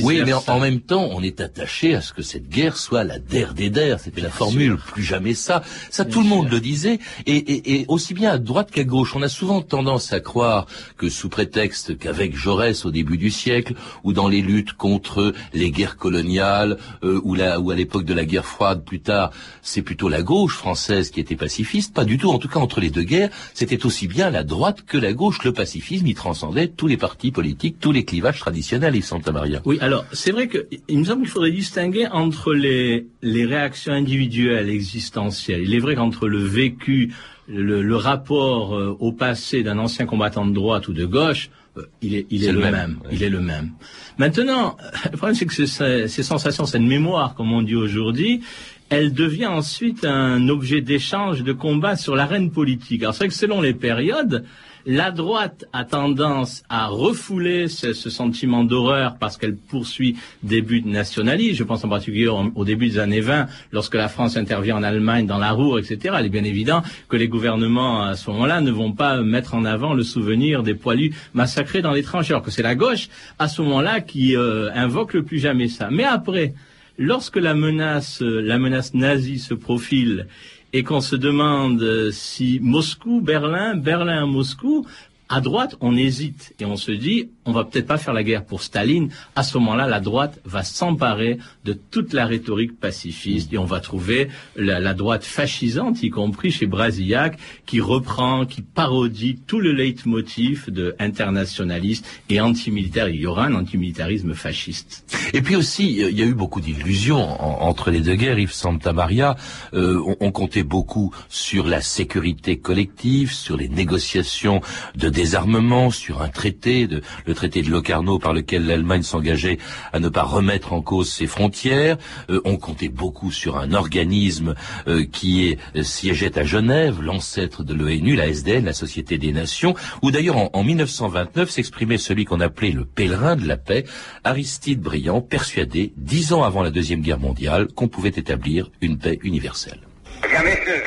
oui, 0.02 0.22
mais 0.24 0.32
en, 0.32 0.60
même 0.60 0.80
temps, 0.80 1.08
on 1.12 1.22
est 1.22 1.40
attaché 1.40 1.94
à 1.94 2.00
ce 2.00 2.12
que 2.12 2.22
cette 2.22 2.48
guerre 2.48 2.76
soit 2.76 3.04
la 3.04 3.18
der 3.18 3.54
des 3.54 3.70
der. 3.70 4.00
C'était 4.00 4.20
la 4.20 4.30
formule, 4.30 4.76
plus 4.76 5.04
jamais 5.04 5.34
ça. 5.34 5.62
Ça, 5.90 6.04
tout 6.04 6.20
le 6.20 6.26
monde 6.26 6.50
le 6.50 6.60
disait. 6.60 6.98
Et, 7.26 7.84
aussi 7.88 8.12
bien 8.12 8.32
à 8.32 8.38
droite 8.38 8.70
qu'à 8.70 8.84
gauche, 8.84 9.14
on 9.14 9.22
a 9.22 9.28
souvent 9.28 9.62
tendance 9.62 10.12
à 10.12 10.20
croire 10.20 10.66
que 10.96 11.08
sous 11.08 11.28
prétexte 11.28 11.96
qu'avec 11.96 12.36
Jaurès 12.36 12.84
au 12.84 12.90
début 12.90 13.18
du 13.18 13.30
siècle, 13.30 13.74
ou 14.02 14.12
dans 14.12 14.28
les 14.28 14.42
luttes 14.42 14.72
contre 14.72 15.32
les 15.54 15.70
guerres 15.70 15.96
coloniales, 15.96 16.78
euh, 17.04 17.20
ou, 17.22 17.36
ou 17.36 17.70
à 17.70 17.74
l'époque 17.74 18.04
de 18.04 18.14
la 18.14 18.24
guerre 18.24 18.46
froide 18.46 18.84
plus 18.84 19.00
tard, 19.00 19.30
c'est 19.62 19.82
plutôt 19.82 20.08
la 20.08 20.22
gauche 20.22 20.56
française 20.56 21.10
qui 21.10 21.20
était 21.20 21.36
pacifiste. 21.36 21.94
Pas 21.94 22.04
du 22.04 22.18
tout. 22.18 22.30
En 22.30 22.38
tout 22.38 22.48
cas, 22.48 22.58
entre 22.58 22.80
les 22.80 22.90
deux 22.90 23.04
guerres, 23.04 23.30
c'était 23.54 23.86
aussi 23.86 24.08
bien 24.08 24.30
la 24.30 24.42
droite 24.42 24.82
que 24.84 24.98
la 24.98 25.12
gauche. 25.12 25.44
Le 25.44 25.52
pacifisme, 25.52 26.06
il 26.08 26.14
transcendait 26.14 26.68
tous 26.68 26.88
les 26.88 26.96
partis 26.96 27.30
politiques, 27.30 27.78
tous 27.78 27.92
les 27.92 28.04
clivages 28.04 28.40
traditionnels. 28.40 28.96
Ils 28.96 29.04
sont 29.04 29.19
oui, 29.64 29.78
alors 29.80 30.04
c'est 30.12 30.30
vrai 30.30 30.48
qu'il 30.48 30.98
me 30.98 31.04
semble 31.04 31.22
qu'il 31.22 31.30
faudrait 31.30 31.50
distinguer 31.50 32.06
entre 32.06 32.52
les, 32.52 33.06
les 33.22 33.44
réactions 33.44 33.92
individuelles 33.92 34.68
existentielles. 34.68 35.62
Il 35.62 35.74
est 35.74 35.78
vrai 35.78 35.94
qu'entre 35.94 36.28
le 36.28 36.38
vécu, 36.38 37.12
le, 37.48 37.96
rapport 37.96 38.76
euh, 38.76 38.96
au 39.00 39.12
passé 39.12 39.62
d'un 39.62 39.78
ancien 39.78 40.06
combattant 40.06 40.46
de 40.46 40.52
droite 40.52 40.88
ou 40.88 40.92
de 40.92 41.04
gauche, 41.04 41.50
euh, 41.76 41.82
il 42.02 42.14
est, 42.14 42.26
il 42.30 42.44
est, 42.44 42.52
le, 42.52 42.60
même. 42.60 42.98
Il 43.10 43.22
est 43.22 43.28
le 43.28 43.40
même. 43.40 43.70
Maintenant, 44.18 44.76
le 45.10 45.16
problème 45.16 45.34
c'est 45.34 45.46
que 45.46 45.54
ces, 45.54 46.08
ces 46.08 46.22
sensations, 46.22 46.66
cette 46.66 46.82
mémoire, 46.82 47.34
comme 47.34 47.52
on 47.52 47.62
dit 47.62 47.76
aujourd'hui, 47.76 48.42
elle 48.90 49.12
devient 49.12 49.46
ensuite 49.46 50.04
un 50.04 50.48
objet 50.48 50.80
d'échange, 50.80 51.44
de 51.44 51.52
combat 51.52 51.96
sur 51.96 52.16
l'arène 52.16 52.50
politique. 52.50 53.02
Alors 53.02 53.14
c'est 53.14 53.20
vrai 53.20 53.28
que 53.28 53.34
selon 53.34 53.60
les 53.60 53.72
périodes, 53.72 54.44
la 54.86 55.10
droite 55.10 55.66
a 55.72 55.84
tendance 55.84 56.64
à 56.68 56.86
refouler 56.88 57.68
ce, 57.68 57.92
sentiment 57.92 58.64
d'horreur 58.64 59.16
parce 59.20 59.36
qu'elle 59.36 59.56
poursuit 59.56 60.16
des 60.42 60.62
buts 60.62 60.82
nationalistes. 60.84 61.58
Je 61.58 61.64
pense 61.64 61.84
en 61.84 61.88
particulier 61.88 62.28
au, 62.28 62.64
début 62.64 62.88
des 62.88 62.98
années 62.98 63.20
20, 63.20 63.46
lorsque 63.72 63.94
la 63.94 64.08
France 64.08 64.36
intervient 64.36 64.76
en 64.76 64.82
Allemagne 64.82 65.26
dans 65.26 65.38
la 65.38 65.52
Ruhr, 65.52 65.78
etc. 65.78 66.16
Il 66.18 66.26
est 66.26 66.30
bien 66.30 66.44
évident 66.44 66.82
que 67.08 67.16
les 67.16 67.28
gouvernements 67.28 68.02
à 68.02 68.16
ce 68.16 68.30
moment-là 68.30 68.60
ne 68.60 68.70
vont 68.70 68.92
pas 68.92 69.22
mettre 69.22 69.54
en 69.54 69.64
avant 69.64 69.94
le 69.94 70.02
souvenir 70.02 70.62
des 70.62 70.74
poilus 70.74 71.14
massacrés 71.34 71.82
dans 71.82 71.92
les 71.92 72.02
tranchées, 72.02 72.32
alors 72.32 72.42
que 72.42 72.50
c'est 72.50 72.62
la 72.62 72.74
gauche 72.74 73.08
à 73.38 73.48
ce 73.48 73.62
moment-là 73.62 74.00
qui 74.00 74.34
euh, 74.34 74.70
invoque 74.74 75.14
le 75.14 75.22
plus 75.22 75.38
jamais 75.38 75.68
ça. 75.68 75.88
Mais 75.90 76.04
après, 76.04 76.54
lorsque 77.00 77.36
la 77.36 77.54
menace, 77.54 78.20
la 78.20 78.58
menace 78.58 78.92
nazie 78.92 79.38
se 79.38 79.54
profile 79.54 80.28
et 80.72 80.84
qu'on 80.84 81.00
se 81.00 81.16
demande 81.16 82.10
si 82.12 82.60
Moscou, 82.60 83.22
Berlin, 83.22 83.74
Berlin, 83.74 84.26
Moscou, 84.26 84.86
à 85.30 85.40
droite, 85.40 85.76
on 85.80 85.96
hésite 85.96 86.54
et 86.58 86.64
on 86.64 86.76
se 86.76 86.90
dit, 86.90 87.30
on 87.46 87.52
va 87.52 87.62
peut-être 87.62 87.86
pas 87.86 87.98
faire 87.98 88.12
la 88.12 88.24
guerre 88.24 88.44
pour 88.44 88.62
Staline. 88.62 89.10
À 89.36 89.44
ce 89.44 89.56
moment-là, 89.58 89.86
la 89.86 90.00
droite 90.00 90.40
va 90.44 90.64
s'emparer 90.64 91.38
de 91.64 91.72
toute 91.72 92.12
la 92.12 92.26
rhétorique 92.26 92.78
pacifiste 92.78 93.52
et 93.52 93.58
on 93.58 93.64
va 93.64 93.78
trouver 93.78 94.28
la, 94.56 94.92
droite 94.92 95.22
fascisante, 95.22 96.02
y 96.02 96.10
compris 96.10 96.50
chez 96.50 96.66
Brasillac, 96.66 97.38
qui 97.64 97.80
reprend, 97.80 98.44
qui 98.44 98.60
parodie 98.62 99.38
tout 99.46 99.60
le 99.60 99.70
leitmotiv 99.70 100.68
de 100.68 100.96
internationaliste 100.98 102.04
et 102.28 102.40
antimilitaire. 102.40 103.08
Il 103.08 103.20
y 103.20 103.26
aura 103.26 103.46
un 103.46 103.54
antimilitarisme 103.54 104.34
fasciste. 104.34 105.04
Et 105.32 105.42
puis 105.42 105.54
aussi, 105.54 105.92
il 105.92 106.18
y 106.18 106.22
a 106.22 106.26
eu 106.26 106.34
beaucoup 106.34 106.60
d'illusions 106.60 107.40
entre 107.62 107.92
les 107.92 108.00
deux 108.00 108.16
guerres. 108.16 108.40
Yves 108.40 108.52
Santa 108.52 108.92
Maria, 108.92 109.36
euh, 109.74 110.02
on, 110.04 110.16
on 110.20 110.32
comptait 110.32 110.64
beaucoup 110.64 111.14
sur 111.28 111.68
la 111.68 111.80
sécurité 111.80 112.58
collective, 112.58 113.32
sur 113.32 113.56
les 113.56 113.68
négociations 113.68 114.60
de 114.96 115.08
désarmement, 115.20 115.90
sur 115.90 116.22
un 116.22 116.30
traité, 116.30 116.88
le 117.26 117.34
traité 117.34 117.60
de 117.60 117.68
Locarno 117.68 118.18
par 118.18 118.32
lequel 118.32 118.64
l'Allemagne 118.64 119.02
s'engageait 119.02 119.58
à 119.92 120.00
ne 120.00 120.08
pas 120.08 120.22
remettre 120.22 120.72
en 120.72 120.80
cause 120.80 121.12
ses 121.12 121.26
frontières. 121.26 121.98
Euh, 122.30 122.40
on 122.46 122.56
comptait 122.56 122.88
beaucoup 122.88 123.30
sur 123.30 123.58
un 123.58 123.74
organisme 123.74 124.54
euh, 124.88 125.04
qui 125.04 125.58
euh, 125.76 125.82
siégeait 125.82 126.38
à 126.38 126.44
Genève, 126.44 127.02
l'ancêtre 127.02 127.62
de 127.64 127.74
l'ONU, 127.74 128.16
la 128.16 128.28
SDN, 128.28 128.64
la 128.64 128.72
Société 128.72 129.18
des 129.18 129.30
Nations, 129.32 129.74
où 130.00 130.10
d'ailleurs 130.10 130.38
en, 130.38 130.48
en 130.54 130.64
1929 130.64 131.50
s'exprimait 131.50 131.98
celui 131.98 132.24
qu'on 132.24 132.40
appelait 132.40 132.70
le 132.70 132.86
pèlerin 132.86 133.36
de 133.36 133.46
la 133.46 133.58
paix, 133.58 133.84
Aristide 134.24 134.80
Briand, 134.80 135.20
persuadé, 135.20 135.92
dix 135.98 136.32
ans 136.32 136.44
avant 136.44 136.62
la 136.62 136.70
Deuxième 136.70 137.02
Guerre 137.02 137.20
mondiale, 137.20 137.68
qu'on 137.74 137.88
pouvait 137.88 138.08
établir 138.08 138.70
une 138.80 138.96
paix 138.96 139.18
universelle. 139.22 139.80
Bien, 140.22 140.42
messieurs, 140.42 140.82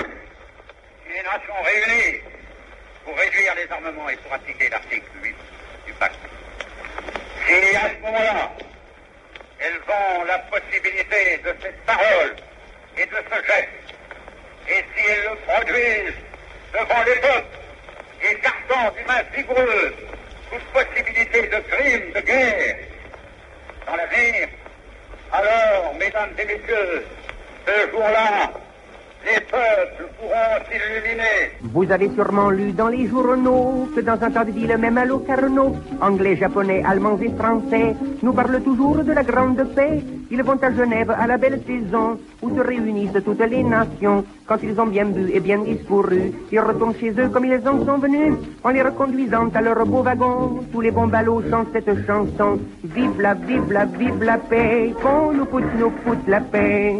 les 1.08 1.22
nations 1.22 1.54
réunies 1.63 2.12
et 3.86 4.16
pour 4.18 4.34
appliquer 4.34 4.70
l'article 4.70 5.06
8 5.22 5.36
du 5.88 5.94
pacte. 5.94 6.16
Si 7.46 7.75
à 7.75 7.90
ce 7.90 8.02
moment-là, 8.02 8.52
elles 9.60 9.82
ont 9.90 10.24
la 10.24 10.40
possibilité 10.40 11.38
de 11.44 11.54
cette 11.62 11.86
parole 11.86 12.36
et 12.98 13.06
de 13.06 13.12
ce 13.12 13.36
geste, 13.46 13.70
et 14.70 14.86
si 14.96 15.12
elles 15.12 15.24
le 15.24 15.36
produisent 15.36 16.13
devant 16.72 17.04
les 17.06 17.16
peuples, 17.20 17.58
écartant 18.32 18.92
d'une 18.96 19.06
main 19.06 19.22
vigoureuse 19.34 19.94
toute 20.50 20.63
possibilité 20.86 21.42
de 21.42 21.58
crime, 21.58 22.12
de 22.13 22.20
guerre 22.22 22.78
dans 23.86 23.96
l'avenir, 23.98 24.48
alors, 25.34 25.94
mesdames 25.96 26.34
et 26.38 26.46
messieurs, 26.46 27.06
ce 27.66 27.92
jour-là, 27.92 28.52
les 29.25 29.39
peuples 29.42 30.10
pourront 30.18 30.60
s'illuminer. 30.68 31.51
Vous 31.62 31.92
avez 31.92 32.10
sûrement 32.15 32.50
lu 32.50 32.72
dans 32.72 32.89
les 32.89 33.08
journaux 33.08 33.88
que 33.96 34.01
dans 34.01 34.22
un 34.22 34.32
tas 34.32 34.44
de 34.46 34.51
villes, 34.51 34.77
même 34.77 34.98
à 34.98 35.06
Locarno, 35.06 35.75
anglais, 36.01 36.36
japonais, 36.36 36.84
allemands 36.86 37.18
et 37.22 37.32
français 37.32 37.96
nous 38.22 38.34
parlent 38.34 38.62
toujours 38.62 38.98
de 39.03 39.12
la 39.12 39.24
grande 39.24 39.63
paix. 39.75 40.01
Ils 40.30 40.44
vont 40.44 40.60
à 40.62 40.72
Genève 40.72 41.12
à 41.12 41.27
la 41.27 41.38
belle 41.38 41.62
saison 41.65 42.18
où 42.42 42.56
se 42.56 42.62
réunissent 42.62 43.24
toutes 43.24 43.48
les 43.48 43.63
nations. 43.63 44.25
Quand 44.46 44.58
ils 44.63 44.80
ont 44.80 44.88
bien 44.88 45.06
bu 45.06 45.30
et 45.32 45.39
bien 45.39 45.60
discouru, 45.60 46.32
ils 46.51 46.60
retournent 46.60 46.96
chez 47.00 47.12
eux 47.12 47.30
comme 47.30 47.46
ils 47.46 47.68
en 47.68 47.86
sont 47.86 47.98
venus, 47.98 48.34
en 48.63 48.70
les 48.70 48.82
reconduisant 48.82 49.50
à 49.53 49.62
leur 49.62 49.86
beau 49.86 50.01
wagon. 50.01 50.63
Tous 50.72 50.82
les 50.82 50.92
bons 50.92 51.08
ballots 51.08 51.44
chantent 51.50 51.72
cette 51.74 52.06
chanson. 52.08 52.60
Vive 52.84 53.22
la, 53.22 53.36
vive 53.36 53.72
la, 53.72 53.86
vive 53.86 54.24
la 54.24 54.38
paix, 54.38 54.94
qu'on 55.01 55.34
nous 55.34 55.46
coûte, 55.46 55.63
nous 55.80 55.92
coûte 55.92 56.27
la 56.27 56.42
paix. 56.42 56.98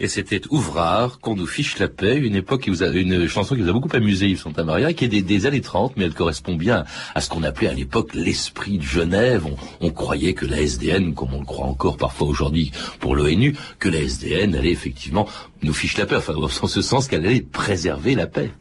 Et 0.00 0.06
c'était 0.06 0.40
Ouvrard, 0.50 1.18
qu'on 1.18 1.34
nous 1.34 1.46
fiche 1.46 1.78
la 1.78 1.88
paix, 1.88 2.16
une 2.16 2.36
époque 2.36 2.62
qui 2.62 2.84
a, 2.84 2.86
une 2.88 3.26
chanson 3.26 3.56
qui 3.56 3.62
vous 3.62 3.68
a 3.68 3.72
beaucoup 3.72 3.94
amusé, 3.96 4.28
Yves 4.28 4.40
Santa 4.40 4.62
Maria, 4.62 4.92
qui 4.92 5.04
est 5.04 5.08
des, 5.08 5.46
années 5.46 5.60
30, 5.60 5.94
mais 5.96 6.04
elle 6.04 6.14
correspond 6.14 6.54
bien 6.54 6.84
à 7.16 7.20
ce 7.20 7.28
qu'on 7.28 7.42
appelait 7.42 7.66
à 7.66 7.74
l'époque 7.74 8.14
l'esprit 8.14 8.78
de 8.78 8.84
Genève. 8.84 9.44
On, 9.80 9.90
croyait 9.90 10.34
que 10.34 10.46
la 10.46 10.60
SDN, 10.60 11.14
comme 11.14 11.34
on 11.34 11.40
le 11.40 11.44
croit 11.44 11.66
encore 11.66 11.96
parfois 11.96 12.28
aujourd'hui 12.28 12.70
pour 13.00 13.16
l'ONU, 13.16 13.56
que 13.80 13.88
la 13.88 13.98
SDN 13.98 14.54
allait 14.54 14.70
effectivement 14.70 15.26
nous 15.62 15.72
fiche 15.72 15.96
la 15.98 16.06
paix, 16.06 16.16
enfin, 16.16 16.34
dans 16.40 16.48
ce 16.48 16.82
sens 16.82 17.08
qu'elle 17.08 17.26
allait 17.26 17.40
préserver 17.40 18.14
la 18.14 18.28
paix. 18.28 18.52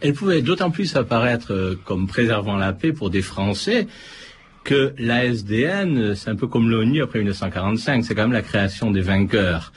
elle 0.00 0.14
pouvait 0.14 0.42
d'autant 0.42 0.70
plus 0.70 0.94
apparaître 0.94 1.52
euh, 1.52 1.76
comme 1.84 2.06
préservant 2.06 2.56
la 2.56 2.72
paix 2.72 2.92
pour 2.92 3.10
des 3.10 3.22
Français 3.22 3.88
que 4.66 4.92
la 4.98 5.24
SDN, 5.24 6.16
c'est 6.16 6.28
un 6.28 6.34
peu 6.34 6.48
comme 6.48 6.68
l'ONU 6.68 7.00
après 7.00 7.20
1945, 7.20 8.04
c'est 8.04 8.16
quand 8.16 8.22
même 8.22 8.32
la 8.32 8.42
création 8.42 8.90
des 8.90 9.00
vainqueurs. 9.00 9.72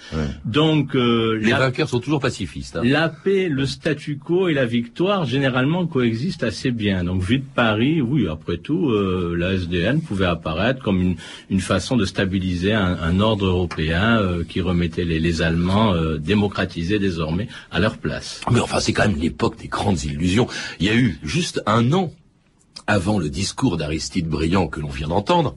Donc 0.46 0.96
euh, 0.96 1.38
les 1.40 1.52
vainqueurs 1.52 1.88
sont 1.88 2.00
toujours 2.00 2.20
pacifistes. 2.20 2.76
Hein. 2.76 2.82
La 2.84 3.08
paix, 3.08 3.50
le 3.50 3.68
statu 3.68 4.18
quo 4.18 4.48
et 4.48 4.56
la 4.56 4.66
victoire 4.66 5.26
généralement 5.26 5.86
coexistent 5.86 6.44
assez 6.44 6.72
bien. 6.72 7.04
Donc 7.04 7.22
vu 7.22 7.38
de 7.38 7.46
Paris, 7.46 8.02
oui, 8.02 8.28
après 8.28 8.58
tout, 8.58 8.90
euh, 8.90 9.36
la 9.38 9.54
SDN 9.54 10.02
pouvait 10.02 10.26
apparaître 10.26 10.82
comme 10.82 11.00
une, 11.00 11.16
une 11.52 11.62
façon 11.62 11.96
de 11.96 12.06
stabiliser 12.06 12.74
un, 12.74 12.98
un 13.00 13.20
ordre 13.20 13.46
européen 13.46 14.18
euh, 14.18 14.44
qui 14.44 14.60
remettait 14.60 15.06
les, 15.06 15.20
les 15.20 15.44
Allemands 15.44 15.94
démocratisés 16.18 16.98
désormais 16.98 17.48
à 17.70 17.80
leur 17.80 18.00
place. 18.00 18.42
Mais 18.52 18.60
enfin, 18.60 18.80
c'est 18.80 18.94
quand 18.94 19.08
même 19.08 19.20
l'époque 19.20 19.60
des 19.60 19.68
grandes 19.68 20.04
illusions. 20.04 20.48
Il 20.80 20.88
y 20.88 20.90
a 20.90 20.96
eu 20.96 21.20
juste 21.22 21.62
un 21.68 21.94
an 21.94 22.12
avant 22.90 23.20
le 23.20 23.30
discours 23.30 23.78
d'Aristide 23.78 24.28
Briand 24.28 24.68
que 24.68 24.80
l'on 24.80 24.90
vient 24.90 25.10
d'entendre, 25.10 25.56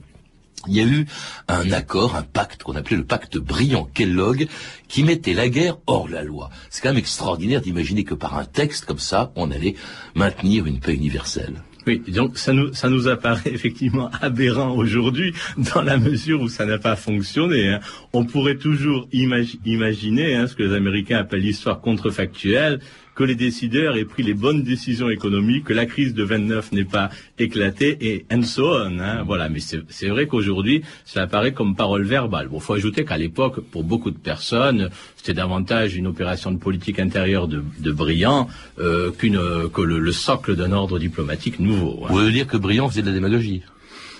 il 0.67 0.75
y 0.75 0.79
a 0.81 0.85
eu 0.85 1.07
un 1.47 1.71
accord, 1.71 2.15
un 2.15 2.21
pacte 2.21 2.61
qu'on 2.61 2.75
appelait 2.75 2.95
le 2.95 3.03
pacte 3.03 3.39
Briand-Kellogg, 3.39 4.47
qui 4.87 5.03
mettait 5.03 5.33
la 5.33 5.49
guerre 5.49 5.77
hors 5.87 6.07
la 6.07 6.21
loi. 6.21 6.51
C'est 6.69 6.83
quand 6.83 6.89
même 6.89 6.99
extraordinaire 6.99 7.59
d'imaginer 7.59 8.03
que 8.03 8.13
par 8.13 8.37
un 8.37 8.45
texte 8.45 8.85
comme 8.85 8.99
ça, 8.99 9.33
on 9.35 9.49
allait 9.49 9.73
maintenir 10.13 10.67
une 10.67 10.79
paix 10.79 10.93
universelle. 10.93 11.63
Oui, 11.87 12.01
donc 12.07 12.37
ça 12.37 12.53
nous, 12.53 12.71
ça 12.73 12.87
nous 12.87 13.07
apparaît 13.07 13.51
effectivement 13.51 14.11
aberrant 14.21 14.75
aujourd'hui 14.75 15.33
dans 15.73 15.81
la 15.81 15.97
mesure 15.97 16.39
où 16.39 16.49
ça 16.49 16.67
n'a 16.67 16.77
pas 16.77 16.95
fonctionné. 16.95 17.69
Hein. 17.69 17.79
On 18.13 18.25
pourrait 18.25 18.57
toujours 18.57 19.07
imaginer 19.11 20.35
hein, 20.35 20.47
ce 20.47 20.55
que 20.55 20.63
les 20.63 20.75
Américains 20.75 21.17
appellent 21.17 21.41
l'histoire 21.41 21.81
contrefactuelle, 21.81 22.79
que 23.15 23.23
les 23.23 23.35
décideurs 23.35 23.95
aient 23.95 24.05
pris 24.05 24.23
les 24.23 24.33
bonnes 24.33 24.63
décisions 24.63 25.09
économiques, 25.09 25.65
que 25.65 25.73
la 25.73 25.85
crise 25.85 26.13
de 26.13 26.23
29 26.23 26.71
n'ait 26.71 26.83
pas 26.83 27.09
éclaté 27.39 27.97
et 28.01 28.25
and 28.31 28.43
so 28.43 28.75
on. 28.75 28.99
Hein. 28.99 29.23
Voilà, 29.25 29.49
mais 29.49 29.59
c'est 29.59 30.07
vrai 30.07 30.27
qu'aujourd'hui, 30.27 30.83
ça 31.05 31.21
apparaît 31.21 31.53
comme 31.53 31.75
parole 31.75 32.03
verbale. 32.03 32.47
Bon, 32.47 32.59
faut 32.59 32.73
ajouter 32.73 33.05
qu'à 33.05 33.17
l'époque, 33.17 33.59
pour 33.59 33.83
beaucoup 33.83 34.11
de 34.11 34.17
personnes, 34.17 34.89
c'était 35.15 35.33
davantage 35.33 35.95
une 35.95 36.07
opération 36.07 36.51
de 36.51 36.57
politique 36.57 36.99
intérieure 36.99 37.47
de, 37.47 37.63
de 37.79 37.91
Briand 37.91 38.47
euh, 38.79 39.11
qu'une 39.11 39.39
que 39.73 39.81
le, 39.81 39.99
le 39.99 40.11
socle 40.11 40.55
d'un 40.55 40.71
ordre 40.71 40.99
diplomatique 40.99 41.59
nouveau. 41.59 42.03
Hein. 42.03 42.07
Vous 42.09 42.19
voulez 42.19 42.31
dire 42.31 42.47
que 42.47 42.57
Briand 42.57 42.89
faisait 42.89 43.01
de 43.01 43.07
la 43.07 43.13
démagogie? 43.13 43.61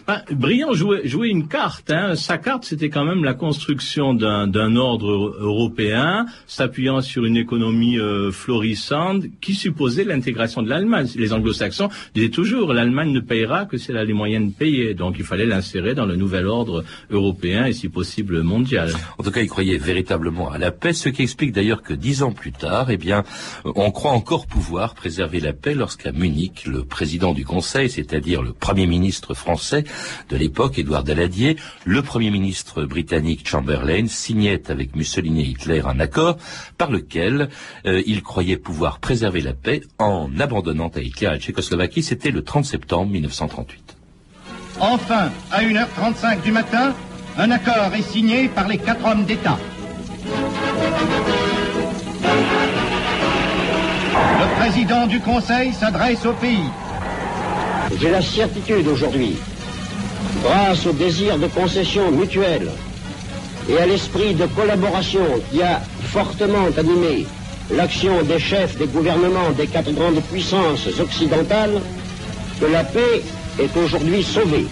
Bah, 0.08 0.24
Briand 0.32 0.74
jouait, 0.74 1.08
jouait, 1.08 1.30
une 1.30 1.48
carte. 1.48 1.90
Hein. 1.92 2.16
Sa 2.16 2.38
carte, 2.38 2.66
c'était 2.66 2.90
quand 2.90 3.06
même 3.06 3.24
la 3.24 3.34
construction 3.34 4.14
d'un 4.14 4.76
ordre 4.76 5.38
européen 5.40 6.26
s'appuyant 6.48 7.02
sur 7.02 7.26
une 7.26 7.38
économie 7.38 7.98
euh, 7.98 8.32
florissante 8.32 9.24
qui 9.42 9.54
supposait 9.54 10.04
l'intégration 10.04 10.62
de 10.62 10.70
l'Allemagne. 10.70 11.08
Les 11.16 11.34
anglo-saxons 11.34 11.90
disaient 12.14 12.30
toujours 12.30 12.74
l'Allemagne 12.74 13.12
ne 13.12 13.20
payera 13.20 13.66
que 13.66 13.78
si 13.78 13.92
elle 13.92 13.98
a 13.98 14.04
les 14.04 14.14
moyens 14.14 14.52
de 14.52 14.54
payer. 14.54 14.94
Donc 14.94 15.16
il 15.18 15.26
fallait 15.26 15.46
l'insérer 15.46 15.96
dans 15.96 16.06
le 16.06 16.16
nouvel 16.16 16.48
ordre 16.48 16.84
européen 17.10 17.66
et 17.66 17.74
si 17.74 17.90
possible 17.90 18.44
mondial. 18.44 18.92
En 19.18 19.24
tout 19.24 19.32
cas, 19.32 19.42
il 19.42 19.48
croyait 19.48 19.78
véritablement 19.78 20.52
à 20.52 20.58
la 20.58 20.72
paix, 20.72 20.94
ce 20.94 21.10
qui 21.10 21.22
explique 21.22 21.52
d'ailleurs 21.52 21.82
que 21.82 21.94
dix 21.94 22.24
ans 22.24 22.32
plus 22.32 22.52
tard, 22.52 22.90
eh 22.90 22.98
bien, 22.98 23.24
on 23.64 23.92
croit 23.92 24.12
encore 24.12 24.48
pouvoir 24.48 24.96
préserver 24.96 25.40
la 25.40 25.54
paix 25.54 25.74
lorsqu'à 25.74 26.12
Munich, 26.12 26.66
le 26.66 26.84
président 26.84 27.34
du 27.34 27.46
Conseil, 27.46 27.90
c'est-à-dire 27.90 28.42
le 28.42 28.54
Premier 28.54 28.88
ministre 28.88 29.34
français, 29.34 29.84
de 30.30 30.38
l'époque, 30.38 30.80
Édouard 30.80 31.04
Daladier, 31.04 31.58
le 31.86 32.02
Premier 32.02 32.32
ministre 32.32 32.84
britannique 32.84 33.48
Chamberlain 33.48 34.08
signait 34.08 34.70
avec 34.70 34.96
Mussolini 34.96 35.42
et 35.42 35.48
Hitler 35.48 35.82
un 35.86 36.00
accord 36.00 36.38
par 36.78 36.92
lequel 36.92 37.50
euh, 37.86 38.02
il 38.06 38.24
croyait 38.24 38.58
pouvoir 38.58 39.00
préserver 39.00 39.42
la 39.42 39.54
paix 39.54 39.82
en 40.00 40.30
abandonnant 40.40 40.90
à 40.90 41.00
Hitler 41.00 41.28
la 41.28 41.40
Tchécoslovaquie. 41.40 42.04
C'était 42.04 42.32
le 42.32 42.44
30 42.44 42.66
septembre 42.66 43.12
1938. 43.12 43.98
Enfin, 44.80 45.32
à 45.52 45.62
1h35 45.62 46.42
du 46.42 46.52
matin, 46.52 46.94
un 47.38 47.52
accord 47.52 47.94
est 47.96 48.02
signé 48.02 48.48
par 48.48 48.68
les 48.68 48.78
quatre 48.78 49.06
hommes 49.06 49.26
d'État. 49.26 49.58
Le 54.40 54.60
président 54.60 55.08
du 55.08 55.20
Conseil 55.20 55.74
s'adresse 55.74 56.26
au 56.26 56.34
pays. 56.34 56.70
J'ai 58.00 58.10
la 58.10 58.22
certitude 58.22 58.88
aujourd'hui 58.88 59.36
grâce 60.44 60.86
au 60.86 60.94
désir 60.94 61.38
de 61.38 61.48
concession 61.48 62.12
mutuelle 62.12 62.70
et 63.70 63.78
à 63.78 63.86
l'esprit 63.86 64.34
de 64.34 64.46
collaboration 64.48 65.26
qui 65.52 65.62
a 65.62 65.82
fortement 66.02 66.68
animé 66.78 67.26
l'action 67.72 68.22
des 68.24 68.40
chefs 68.40 68.78
des 68.78 68.88
gouvernements 68.88 69.52
des 69.52 69.68
quatre 69.68 69.92
grandes 69.92 70.22
puissances 70.24 70.88
occidentales, 71.00 71.82
que 72.60 72.66
la 72.66 72.84
paix 72.84 73.24
est 73.60 73.78
aujourd'hui 73.78 74.24
sauvée. 74.24 74.68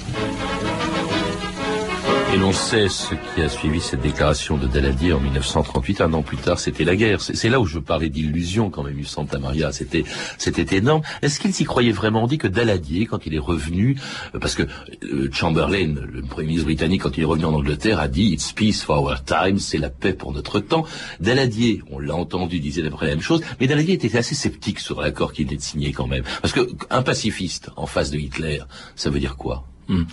Et 2.34 2.38
l'on 2.38 2.54
sait 2.54 2.88
ce 2.88 3.14
qui 3.14 3.42
a 3.42 3.50
suivi 3.50 3.82
cette 3.82 4.00
déclaration 4.00 4.56
de 4.56 4.66
Daladier 4.66 5.12
en 5.12 5.20
1938. 5.20 6.00
Un 6.00 6.14
an 6.14 6.22
plus 6.22 6.38
tard, 6.38 6.60
c'était 6.60 6.86
la 6.86 6.96
guerre. 6.96 7.20
C'est 7.20 7.50
là 7.50 7.60
où 7.60 7.66
je 7.66 7.78
parlais 7.78 8.08
d'illusion 8.08 8.70
quand 8.70 8.84
même, 8.84 9.04
Santa 9.04 9.38
Maria. 9.38 9.74
C'était, 9.74 10.06
c'était 10.38 10.78
énorme. 10.78 11.02
Est-ce 11.22 11.42
qu'il 11.42 11.54
s'y 11.54 11.66
croyait 11.66 11.92
vraiment 11.92 12.28
dit 12.28 12.38
que 12.38 12.48
Daladier, 12.48 13.06
quand 13.06 13.26
il 13.26 13.36
est 13.36 13.40
revenu, 13.40 13.98
euh, 14.34 14.40
parce 14.40 14.56
que 14.56 14.64
euh, 15.04 15.30
Chamberlain, 15.34 15.94
le 16.10 16.22
premier 16.22 16.48
ministre 16.48 16.68
britannique, 16.68 17.02
quand 17.02 17.18
il 17.18 17.24
est 17.24 17.26
revenu 17.26 17.44
en 17.44 17.54
Angleterre, 17.54 18.00
a 18.00 18.08
dit 18.08 18.32
It's 18.32 18.54
peace 18.54 18.82
for 18.82 19.04
our 19.04 19.22
time, 19.26 19.60
c'est 19.60 19.78
la 19.78 19.90
paix 19.90 20.14
pour 20.14 20.32
notre 20.32 20.62
temps. 20.62 20.86
Daladier, 21.20 21.82
on 21.92 22.00
l'a 22.00 22.16
entendu, 22.16 22.62
disait 22.62 22.82
la 22.82 22.92
même 22.92 23.22
chose, 23.22 23.42
mais 23.60 23.68
Daladier 23.68 23.96
était 23.96 24.18
assez 24.18 24.36
sceptique 24.36 24.80
sur 24.80 25.02
l'accord 25.02 25.34
qu'il 25.34 25.52
était 25.52 25.62
signé 25.62 25.92
quand 25.92 26.08
même. 26.08 26.24
Parce 26.42 26.54
que 26.54 26.62
un 26.90 27.02
pacifiste 27.02 27.72
en 27.76 27.88
face 27.88 28.10
de 28.10 28.18
Hitler, 28.18 28.60
ça 28.96 29.10
veut 29.10 29.20
dire 29.20 29.36
quoi? 29.36 29.66
Hmm. 29.90 30.04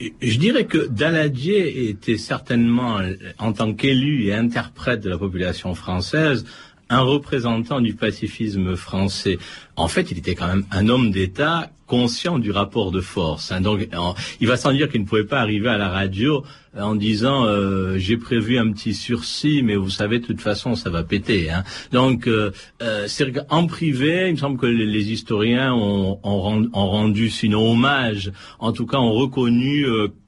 Je 0.00 0.38
dirais 0.38 0.66
que 0.66 0.86
Daladier 0.88 1.88
était 1.88 2.18
certainement, 2.18 3.00
en 3.38 3.52
tant 3.52 3.72
qu'élu 3.72 4.26
et 4.26 4.34
interprète 4.34 5.00
de 5.00 5.10
la 5.10 5.18
population 5.18 5.74
française, 5.74 6.44
un 6.88 7.00
représentant 7.00 7.80
du 7.80 7.94
pacifisme 7.94 8.76
français. 8.76 9.38
En 9.74 9.88
fait, 9.88 10.10
il 10.10 10.18
était 10.18 10.34
quand 10.34 10.46
même 10.46 10.66
un 10.70 10.88
homme 10.88 11.10
d'État 11.10 11.70
conscient 11.86 12.38
du 12.38 12.50
rapport 12.50 12.90
de 12.90 13.00
force. 13.00 13.52
Hein. 13.52 13.60
Donc, 13.60 13.88
il 14.40 14.48
va 14.48 14.56
sans 14.56 14.72
dire 14.72 14.88
qu'il 14.88 15.00
ne 15.00 15.06
pouvait 15.06 15.24
pas 15.24 15.40
arriver 15.40 15.68
à 15.68 15.78
la 15.78 15.88
radio 15.88 16.44
en 16.78 16.94
disant 16.94 17.44
euh, 17.44 17.96
j'ai 17.98 18.16
prévu 18.16 18.58
un 18.58 18.70
petit 18.72 18.94
sursis, 18.94 19.62
mais 19.62 19.76
vous 19.76 19.90
savez, 19.90 20.18
de 20.18 20.26
toute 20.26 20.40
façon, 20.40 20.74
ça 20.74 20.90
va 20.90 21.04
péter. 21.04 21.50
Hein. 21.50 21.64
Donc, 21.92 22.26
euh, 22.28 22.50
euh 22.82 23.06
en 23.50 23.66
privé, 23.66 24.26
il 24.28 24.32
me 24.32 24.38
semble 24.38 24.58
que 24.58 24.66
les, 24.66 25.12
historiens 25.12 25.72
ont, 25.74 26.18
ont, 26.22 26.70
rendu, 26.72 27.30
sinon 27.30 27.72
hommage, 27.72 28.32
en 28.58 28.72
tout 28.72 28.86
cas, 28.86 28.98
ont 28.98 29.12
reconnu 29.12 29.86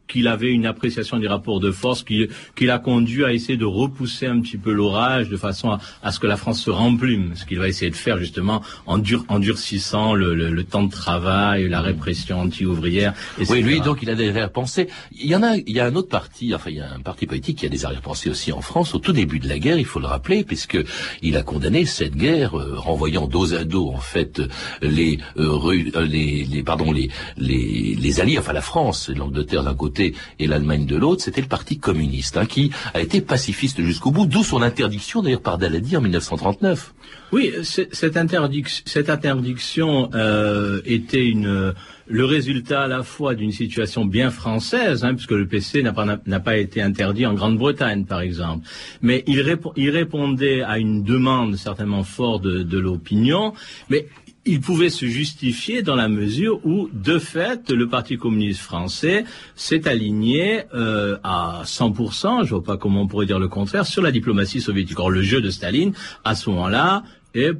qu'il 0.08 0.26
avait 0.26 0.50
une 0.50 0.66
appréciation 0.66 1.18
des 1.18 1.28
rapports 1.28 1.60
de 1.60 1.70
force 1.70 2.02
qui, 2.02 2.28
qui 2.56 2.66
l'a 2.66 2.78
conduit 2.78 3.24
à 3.24 3.32
essayer 3.32 3.56
de 3.56 3.64
repousser 3.64 4.26
un 4.26 4.40
petit 4.40 4.56
peu 4.56 4.72
l'orage 4.72 5.28
de 5.28 5.36
façon 5.36 5.78
à, 6.02 6.12
ce 6.12 6.18
que 6.18 6.26
la 6.26 6.36
France 6.36 6.60
se 6.60 6.70
remplume, 6.70 7.32
ce 7.34 7.44
qu'il 7.44 7.58
va 7.58 7.68
essayer 7.68 7.90
de 7.90 7.96
faire 7.96 8.18
justement 8.18 8.62
en, 8.86 8.98
dur, 8.98 9.24
en 9.28 9.38
durcissant 9.38 10.14
le, 10.14 10.34
le, 10.34 10.64
temps 10.64 10.82
de 10.82 10.90
travail, 10.90 11.68
la 11.68 11.80
répression 11.80 12.40
anti-ouvrière. 12.40 13.14
Oui, 13.48 13.62
lui 13.62 13.80
donc 13.80 14.02
il 14.02 14.10
a 14.10 14.14
des 14.14 14.30
arrière-pensées. 14.30 14.88
Il 15.12 15.26
y 15.26 15.36
en 15.36 15.42
a, 15.42 15.56
il 15.56 15.70
y 15.70 15.80
a 15.80 15.86
un 15.86 15.94
autre 15.94 16.08
parti, 16.08 16.54
enfin 16.54 16.70
il 16.70 16.76
y 16.76 16.80
a 16.80 16.92
un 16.92 17.00
parti 17.00 17.26
politique 17.26 17.58
qui 17.58 17.66
a 17.66 17.68
des 17.68 17.84
arrière-pensées 17.84 18.30
aussi 18.30 18.52
en 18.52 18.60
France 18.60 18.94
au 18.94 18.98
tout 18.98 19.12
début 19.12 19.38
de 19.38 19.48
la 19.48 19.58
guerre, 19.58 19.78
il 19.78 19.84
faut 19.84 20.00
le 20.00 20.06
rappeler, 20.06 20.44
puisque 20.44 20.78
il 21.22 21.36
a 21.36 21.42
condamné 21.42 21.84
cette 21.84 22.16
guerre, 22.16 22.58
euh, 22.58 22.74
renvoyant 22.76 23.26
dos 23.26 23.54
à 23.54 23.64
dos 23.64 23.90
en 23.90 24.00
fait 24.00 24.42
les, 24.82 25.18
euh, 25.36 25.58
euh, 25.94 26.06
les, 26.06 26.44
les, 26.44 26.62
pardon 26.62 26.92
les, 26.92 27.10
les, 27.36 27.94
les 27.94 28.20
alliés, 28.20 28.38
enfin 28.38 28.52
la 28.52 28.60
France, 28.60 29.10
l'Angleterre 29.14 29.64
d'un 29.64 29.74
côté 29.74 29.97
et 30.00 30.46
l'Allemagne 30.46 30.86
de 30.86 30.96
l'autre, 30.96 31.22
c'était 31.22 31.40
le 31.40 31.48
Parti 31.48 31.78
communiste, 31.78 32.36
hein, 32.36 32.46
qui 32.46 32.70
a 32.94 33.00
été 33.00 33.20
pacifiste 33.20 33.82
jusqu'au 33.82 34.10
bout, 34.10 34.26
d'où 34.26 34.42
son 34.42 34.62
interdiction 34.62 35.22
d'ailleurs 35.22 35.42
par 35.42 35.58
Daladier 35.58 35.96
en 35.96 36.00
1939. 36.00 36.94
Oui, 37.32 37.52
cette, 37.62 38.16
interdiction, 38.16 40.10
euh, 40.14 40.80
était 40.84 41.26
une 41.26 41.74
le 42.08 42.24
résultat 42.24 42.82
à 42.82 42.86
la 42.86 43.02
fois 43.02 43.34
d'une 43.34 43.52
situation 43.52 44.06
bien 44.06 44.30
française, 44.30 45.04
hein, 45.04 45.14
puisque 45.14 45.32
le 45.32 45.46
PC 45.46 45.82
n'a 45.82 46.40
pas, 46.40 46.56
été 46.56 46.80
interdit 46.80 47.26
en 47.26 47.34
Grande-Bretagne, 47.34 48.06
par 48.06 48.20
exemple, 48.20 48.66
mais 49.02 49.24
il, 49.26 49.44
il, 49.76 49.90
répondait 49.90 50.62
à 50.62 50.78
une 50.78 51.02
demande 51.02 51.56
certainement 51.56 52.04
forte 52.04 52.42
de, 52.42 52.62
de 52.62 52.78
l'opinion, 52.78 53.52
mais 53.90 54.06
il 54.48 54.60
pouvait 54.60 54.88
se 54.88 55.04
justifier 55.04 55.82
dans 55.82 55.94
la 55.94 56.08
mesure 56.08 56.64
où, 56.64 56.88
de 56.92 57.18
fait, 57.18 57.70
le 57.70 57.86
Parti 57.86 58.16
communiste 58.16 58.60
français 58.60 59.24
s'est 59.54 59.86
aligné 59.86 60.62
euh, 60.74 61.18
à 61.22 61.62
100%, 61.64 62.44
je 62.44 62.50
vois 62.50 62.64
pas 62.64 62.78
comment 62.78 63.02
on 63.02 63.06
pourrait 63.06 63.26
dire 63.26 63.38
le 63.38 63.48
contraire, 63.48 63.86
sur 63.86 64.00
la 64.00 64.10
diplomatie 64.10 64.62
soviétique. 64.62 64.98
Or, 64.98 65.10
le 65.10 65.22
jeu 65.22 65.42
de 65.42 65.50
Staline, 65.50 65.92
à 66.24 66.34
ce 66.34 66.48
moment-là, 66.48 67.02
et 67.34 67.50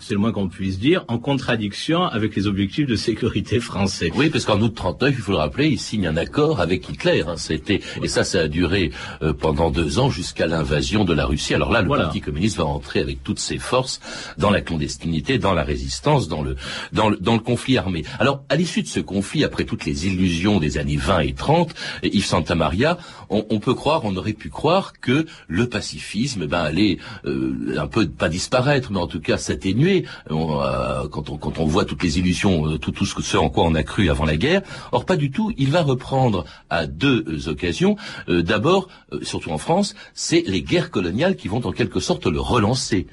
c'est 0.00 0.14
le 0.14 0.20
moins 0.20 0.32
qu'on 0.32 0.48
puisse 0.48 0.78
dire, 0.78 1.04
en 1.08 1.18
contradiction 1.18 2.04
avec 2.04 2.36
les 2.36 2.46
objectifs 2.46 2.86
de 2.86 2.96
sécurité 2.96 3.58
français. 3.58 4.10
Oui, 4.14 4.30
parce 4.30 4.44
qu'en 4.44 4.60
août 4.60 4.72
39, 4.74 5.14
il 5.16 5.20
faut 5.20 5.32
le 5.32 5.38
rappeler, 5.38 5.68
il 5.68 5.80
signe 5.80 6.06
un 6.06 6.16
accord 6.16 6.60
avec 6.60 6.88
Hitler. 6.88 7.24
Hein, 7.26 7.34
c'était 7.36 7.80
et 8.02 8.08
ça, 8.08 8.24
ça 8.24 8.42
a 8.42 8.48
duré 8.48 8.92
euh, 9.22 9.32
pendant 9.32 9.70
deux 9.70 9.98
ans 9.98 10.10
jusqu'à 10.10 10.46
l'invasion 10.46 11.04
de 11.04 11.12
la 11.12 11.26
Russie. 11.26 11.54
Alors 11.54 11.72
là, 11.72 11.82
le 11.82 11.88
Parti 11.88 12.20
communiste 12.20 12.58
va 12.58 12.64
entrer 12.64 13.00
avec 13.00 13.24
toutes 13.24 13.40
ses 13.40 13.58
forces 13.58 14.00
dans 14.38 14.50
la 14.50 14.60
clandestinité, 14.60 15.38
dans 15.38 15.54
la 15.54 15.64
résistance, 15.64 16.28
dans 16.28 16.42
le 16.42 16.56
dans 16.92 17.08
le, 17.08 17.16
dans 17.16 17.34
le 17.34 17.40
conflit 17.40 17.78
armé. 17.78 18.04
Alors, 18.18 18.44
à 18.48 18.56
l'issue 18.56 18.82
de 18.82 18.88
ce 18.88 19.00
conflit, 19.00 19.44
après 19.44 19.64
toutes 19.64 19.84
les 19.84 20.06
illusions 20.06 20.60
des 20.60 20.78
années 20.78 20.96
20 20.96 21.20
et 21.20 21.32
30, 21.32 21.74
Yves 22.04 22.24
Santamaria, 22.24 22.98
on, 23.28 23.58
peut 23.58 23.74
croire, 23.74 24.02
on 24.04 24.14
aurait 24.16 24.32
pu 24.32 24.50
croire 24.50 24.92
que 25.00 25.26
le 25.48 25.68
pacifisme, 25.68 26.46
ben, 26.46 26.60
allait 26.60 26.98
euh, 27.24 27.76
un 27.78 27.86
peu 27.88 28.08
pas 28.08 28.28
disparaître, 28.28 28.92
mais 28.92 29.00
en 29.00 29.06
tout 29.06 29.16
tout 29.16 29.22
cas 29.22 29.38
s'atténuer 29.38 30.04
euh, 30.30 31.08
quand, 31.08 31.30
on, 31.30 31.38
quand 31.38 31.58
on 31.58 31.64
voit 31.64 31.84
toutes 31.84 32.02
les 32.02 32.18
illusions, 32.18 32.66
euh, 32.66 32.78
tout, 32.78 32.92
tout 32.92 33.06
ce, 33.06 33.36
en 33.36 33.48
quoi 33.48 33.64
on 33.64 33.74
a 33.74 33.82
cru 33.82 34.10
avant 34.10 34.24
la 34.24 34.36
guerre. 34.36 34.62
Or, 34.92 35.06
pas 35.06 35.16
du 35.16 35.30
tout. 35.30 35.52
Il 35.56 35.70
va 35.70 35.82
reprendre 35.82 36.44
à 36.68 36.86
deux 36.86 37.24
euh, 37.26 37.50
occasions. 37.50 37.96
D'abord, 38.28 38.88
surtout 39.22 39.50
en 39.50 39.58
France, 39.58 39.94
c'est 40.14 40.42
les 40.46 40.62
guerres 40.62 40.90
coloniales 40.90 41.36
qui 41.36 41.48
vont 41.48 41.64
en 41.66 41.72
quelque 41.72 42.00
sorte 42.00 42.26
le 42.26 42.40
relancer. 42.40 43.06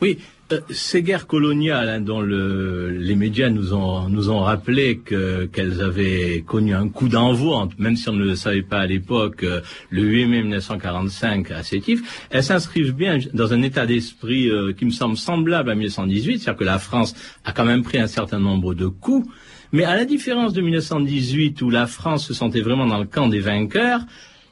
Oui, 0.00 0.18
euh, 0.52 0.60
ces 0.70 1.02
guerres 1.02 1.26
coloniales 1.26 1.88
hein, 1.88 2.00
dont 2.00 2.20
les 2.20 3.14
médias 3.16 3.50
nous 3.50 3.74
ont, 3.74 4.08
nous 4.08 4.30
ont 4.30 4.40
rappelé 4.40 5.00
qu'elles 5.00 5.80
avaient 5.80 6.44
connu 6.46 6.74
un 6.74 6.88
coup 6.88 7.08
d'envoi, 7.08 7.68
même 7.78 7.96
si 7.96 8.08
on 8.08 8.12
ne 8.12 8.24
le 8.24 8.36
savait 8.36 8.62
pas 8.62 8.80
à 8.80 8.86
l'époque, 8.86 9.42
euh, 9.44 9.60
le 9.90 10.02
8 10.02 10.26
mai 10.26 10.42
1945 10.42 11.50
à 11.50 11.62
Sétif, 11.62 12.26
elles 12.30 12.44
s'inscrivent 12.44 12.94
bien 12.94 13.18
dans 13.32 13.52
un 13.52 13.62
état 13.62 13.86
d'esprit 13.86 14.48
euh, 14.48 14.72
qui 14.72 14.84
me 14.84 14.90
semble 14.90 15.16
semblable 15.16 15.70
à 15.70 15.74
1918, 15.74 16.38
c'est-à-dire 16.38 16.58
que 16.58 16.64
la 16.64 16.78
France 16.78 17.14
a 17.44 17.52
quand 17.52 17.64
même 17.64 17.82
pris 17.82 17.98
un 17.98 18.06
certain 18.06 18.38
nombre 18.38 18.74
de 18.74 18.86
coups, 18.86 19.26
mais 19.72 19.84
à 19.84 19.96
la 19.96 20.04
différence 20.04 20.52
de 20.52 20.60
1918 20.60 21.62
où 21.62 21.70
la 21.70 21.86
France 21.86 22.26
se 22.26 22.34
sentait 22.34 22.60
vraiment 22.60 22.86
dans 22.86 22.98
le 22.98 23.06
camp 23.06 23.28
des 23.28 23.40
vainqueurs, 23.40 24.00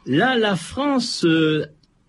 là 0.07 0.37
la 0.37 0.57
France 0.57 1.27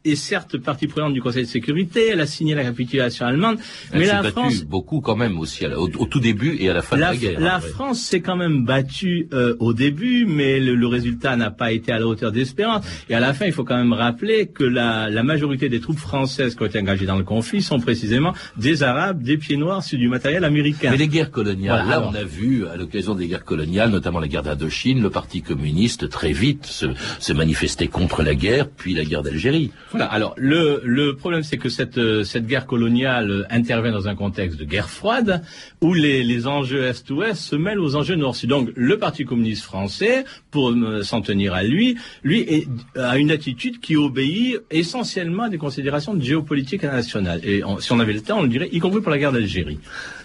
est 0.06 0.16
certes 0.16 0.58
partie 0.58 0.88
prenante 0.88 1.14
du 1.14 1.22
Conseil 1.22 1.44
de 1.44 1.48
sécurité, 1.50 2.08
elle 2.10 2.22
a 2.22 2.26
signé 2.26 2.56
la 2.56 2.64
capitulation 2.64 3.26
allemande, 3.26 3.58
Elle 3.92 4.00
mais 4.00 4.06
la 4.08 4.22
battue 4.22 4.32
France 4.34 4.64
beaucoup 4.64 5.02
quand 5.02 5.16
même 5.16 5.38
aussi, 5.40 5.66
au, 5.66 5.90
au 5.98 6.06
tout 6.06 6.20
début 6.20 6.58
et 6.60 6.70
à 6.70 6.74
la 6.74 6.82
fin 6.82 6.98
la, 6.98 7.10
de 7.10 7.12
la 7.14 7.18
guerre. 7.18 7.40
la 7.40 7.56
après. 7.56 7.70
France 7.70 8.00
s'est 8.02 8.22
quand 8.22 8.36
même 8.36 8.66
battue 8.66 9.28
euh, 9.34 9.56
au 9.60 9.74
début, 9.74 10.26
mais 10.26 10.60
le, 10.60 10.76
le 10.76 10.88
résultat 10.88 11.36
n'a 11.36 11.52
pas 11.52 11.72
été 11.72 11.92
à 11.92 12.00
la 12.00 12.08
hauteur 12.08 12.32
d'espérance. 12.32 12.86
Et 13.10 13.16
à 13.16 13.20
la 13.20 13.34
fin, 13.34 13.46
il 13.46 13.52
faut 13.52 13.64
quand 13.64 13.78
même 13.78 13.94
rappeler 13.94 14.48
que 14.48 14.64
la, 14.64 15.10
la 15.10 15.24
majorité 15.24 15.70
des 15.70 15.80
troupes 15.80 16.00
françaises 16.00 16.56
qui 16.56 16.64
ont 16.64 16.66
été 16.66 16.80
engagées 16.80 17.06
dans 17.06 17.18
le 17.18 17.24
conflit 17.24 17.62
sont 17.62 17.80
précisément 17.80 18.34
des 18.58 18.84
Arabes, 18.84 19.22
des 19.22 19.38
pieds 19.38 19.58
noirs 19.58 19.84
sur 19.84 19.98
du 19.98 20.08
matériel 20.08 20.44
américain. 20.44 20.90
Mais 20.92 20.98
les 20.98 21.08
guerres 21.08 21.32
coloniales, 21.32 21.84
Voilà, 21.84 21.90
là 21.90 21.98
alors. 21.98 22.12
on 22.12 22.16
a 22.16 22.24
vu 22.24 22.66
à 22.68 22.76
l'occasion 22.76 23.16
des 23.16 23.28
guerres 23.28 23.46
coloniales, 23.46 23.90
notamment 23.92 24.20
la 24.20 24.28
guerre 24.28 24.44
d'Indochine, 24.44 25.02
le 25.02 25.10
Parti 25.10 25.42
communiste 25.42 26.10
très 26.10 26.32
vite 26.32 26.66
se, 26.66 26.88
se 27.20 27.34
manifestait 27.34 27.88
contre 27.88 28.24
la 28.24 28.36
guerre, 28.36 28.70
puis 28.70 28.94
la 28.94 29.04
guerre 29.06 29.22
d'Algérie. 29.24 29.72
Voilà. 29.92 30.06
Alors 30.06 30.34
le, 30.38 30.82
le 30.86 31.16
problème, 31.16 31.44
c'est 31.44 31.58
que 31.58 31.70
cette, 31.70 31.98
euh, 31.98 32.24
cette 32.24 32.48
guerre 32.48 32.66
coloniale 32.66 33.30
euh, 33.30 33.44
intervient 33.50 33.92
dans 33.92 34.08
un 34.08 34.16
contexte 34.16 34.58
de 34.58 34.64
guerre 34.64 34.90
froide 34.90 35.44
où 35.82 35.94
les, 35.94 36.24
les 36.24 36.48
enjeux 36.48 36.86
est-ouest 36.86 37.42
se 37.42 37.56
mêlent 37.58 37.80
aux 37.80 37.96
enjeux 37.96 38.16
nord-sud. 38.16 38.50
Donc 38.50 38.70
le 38.76 38.98
Parti 38.98 39.26
communiste 39.26 39.64
français, 39.64 40.24
pour 40.50 40.72
euh, 40.72 41.04
s'en 41.04 41.22
tenir 41.22 41.54
à 41.54 41.64
lui, 41.64 41.98
lui 42.24 42.68
a 42.96 43.18
une 43.18 43.32
attitude 43.32 43.80
qui 43.82 43.98
obéit 43.98 44.60
essentiellement 44.70 45.44
à 45.44 45.50
des 45.50 45.58
considérations 45.58 46.14
de 46.14 46.24
géopolitique 46.24 46.84
nationale. 46.84 47.42
Et 47.44 47.62
si 47.80 47.92
on 47.92 48.00
avait 48.00 48.14
le 48.14 48.22
temps, 48.22 48.40
on 48.40 48.44
le 48.44 48.50
dirait, 48.50 48.70
y 48.72 48.80
compris 48.80 49.02
pour 49.02 49.12
la 49.12 49.18
guerre 49.18 49.32
d'Algérie. 49.32 49.80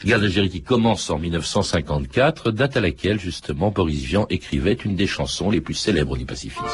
Guerre 0.05 0.21
d'Algérie 0.21 0.51
qui 0.51 0.63
commence 0.63 1.11
en 1.11 1.19
1954, 1.19 2.53
date 2.53 2.77
à 2.77 2.81
laquelle 2.81 3.19
justement 3.19 3.71
Boris 3.71 4.03
Vian 4.03 4.27
écrivait 4.31 4.75
une 4.85 4.95
des 4.95 5.07
chansons 5.07 5.51
les 5.51 5.61
plus 5.61 5.75
célèbres 5.75 6.17
du 6.17 6.25
pacifisme. 6.25 6.65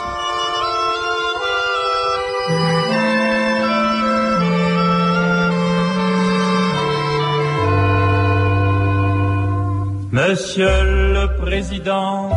Monsieur 10.12 10.84
le 11.16 11.26
Président, 11.40 12.28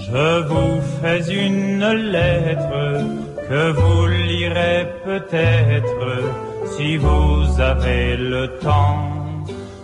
je 0.00 0.42
vous 0.48 0.80
fais 1.00 1.22
une 1.32 1.86
lettre 2.10 3.06
que 3.48 3.70
vous 3.70 4.06
lirez 4.08 4.88
peut-être 5.04 6.02
si 6.76 6.96
vous 6.96 7.60
avez 7.60 8.16
le 8.16 8.58
temps. 8.58 8.98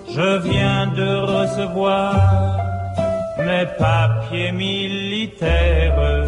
Je 0.08 0.38
viens 0.40 0.88
de 0.88 1.10
recevoir 1.38 2.16
mes 3.38 3.66
papiers 3.78 4.50
militaires 4.50 6.26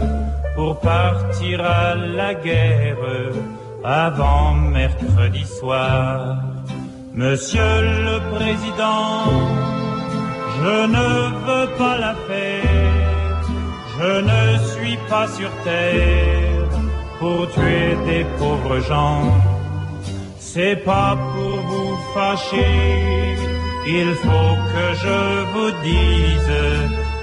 pour 0.55 0.79
partir 0.79 1.65
à 1.65 1.97
la 1.97 2.33
guerre 2.33 3.33
avant 3.83 4.55
mercredi 4.55 5.45
soir. 5.45 6.37
Monsieur 7.13 7.81
le 8.07 8.17
Président, 8.37 9.75
je 10.65 10.87
ne 10.97 11.09
veux 11.47 11.69
pas 11.77 11.97
la 11.99 12.15
faire, 12.29 13.43
je 13.99 14.13
ne 14.33 14.43
suis 14.73 14.99
pas 15.11 15.27
sur 15.29 15.51
terre 15.63 16.71
pour 17.19 17.41
tuer 17.55 17.91
des 18.09 18.25
pauvres 18.39 18.81
gens. 18.91 19.25
C'est 20.39 20.77
pas 20.91 21.13
pour 21.33 21.57
vous 21.71 21.97
fâcher, 22.15 23.37
il 24.01 24.11
faut 24.25 24.57
que 24.73 24.87
je 25.05 25.21
vous 25.53 25.73
dise, 25.91 26.57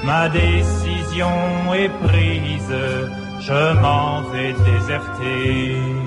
ma 0.04 0.24
décision 0.30 1.36
est 1.82 1.94
prise, 2.06 2.78
je 3.48 3.64
m'en 3.84 4.22
vais 4.32 4.54
déserter. 4.70 6.01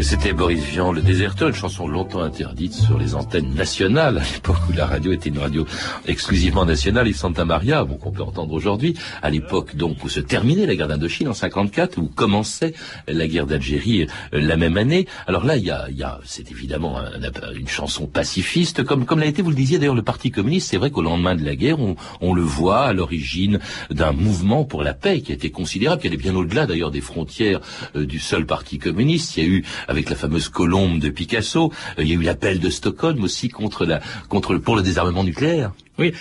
C'était 0.00 0.32
Boris 0.32 0.60
Vian, 0.64 0.92
le 0.92 1.02
déserteur, 1.02 1.48
une 1.48 1.54
chanson 1.54 1.86
longtemps 1.88 2.22
interdite 2.22 2.72
sur 2.72 2.98
les 2.98 3.14
antennes 3.14 3.52
nationales, 3.54 4.18
à 4.18 4.22
l'époque 4.32 4.56
où 4.70 4.72
la 4.72 4.86
radio 4.86 5.12
était 5.12 5.28
une 5.28 5.38
radio 5.38 5.66
exclusivement 6.06 6.64
nationale, 6.64 7.08
et 7.08 7.12
Santa 7.12 7.44
Maria, 7.44 7.84
bon, 7.84 7.96
qu'on 7.96 8.10
peut 8.12 8.22
entendre 8.22 8.52
aujourd'hui, 8.54 8.94
à 9.22 9.28
l'époque 9.30 9.76
donc 9.76 10.02
où 10.04 10.08
se 10.08 10.20
terminait 10.20 10.66
la 10.66 10.76
guerre 10.76 10.88
d'Indochine 10.88 11.28
en 11.28 11.34
54, 11.34 11.98
où 11.98 12.06
commençait 12.06 12.74
la 13.06 13.26
guerre 13.26 13.46
d'Algérie 13.46 14.02
euh, 14.02 14.40
la 14.40 14.56
même 14.56 14.76
année. 14.78 15.06
Alors 15.26 15.44
là, 15.44 15.56
il 15.56 15.64
y 15.64 15.70
a, 15.70 15.90
y 15.90 16.02
a 16.02 16.20
c'est 16.24 16.50
évidemment 16.50 16.98
un- 16.98 17.52
une 17.54 17.68
chanson 17.68 18.06
pacifiste, 18.06 18.84
comme, 18.84 19.04
comme 19.04 19.18
l'a 19.20 19.26
été, 19.26 19.42
vous 19.42 19.50
le 19.50 19.56
disiez 19.56 19.78
d'ailleurs, 19.78 19.94
le 19.94 20.02
Parti 20.02 20.30
communiste. 20.30 20.70
C'est 20.70 20.76
vrai 20.78 20.90
qu'au 20.90 21.02
lendemain 21.02 21.34
de 21.34 21.44
la 21.44 21.56
guerre, 21.56 21.80
on, 21.80 21.96
on 22.20 22.32
le 22.34 22.42
voit 22.42 22.82
à 22.82 22.92
l'origine 22.92 23.58
d'un 23.90 24.12
mouvement 24.12 24.64
pour 24.64 24.82
la 24.82 24.94
paix 24.94 25.20
qui 25.20 25.32
a 25.32 25.34
été 25.34 25.50
considérable, 25.50 26.00
qui 26.00 26.06
allait 26.08 26.16
bien 26.16 26.34
au-delà 26.34 26.66
d'ailleurs 26.66 26.90
des 26.92 27.00
frontières 27.02 27.60
euh, 27.96 28.06
du 28.06 28.18
seul 28.20 28.46
Parti 28.46 28.78
communiste. 28.78 29.36
Il 29.36 29.42
y 29.42 29.46
a 29.46 29.48
eu, 29.50 29.64
avec 29.88 30.10
la 30.10 30.16
fameuse 30.16 30.48
colombe 30.48 31.00
de 31.00 31.08
Picasso, 31.08 31.72
euh, 31.98 32.02
il 32.02 32.08
y 32.08 32.12
a 32.12 32.14
eu 32.14 32.22
l'appel 32.22 32.60
de 32.60 32.70
Stockholm 32.70 33.24
aussi 33.24 33.48
contre 33.48 33.84
la, 33.84 34.00
contre 34.28 34.52
le, 34.52 34.60
pour 34.60 34.76
le 34.76 34.82
désarmement 34.82 35.24
nucléaire. 35.24 35.72
Oui. 35.98 36.12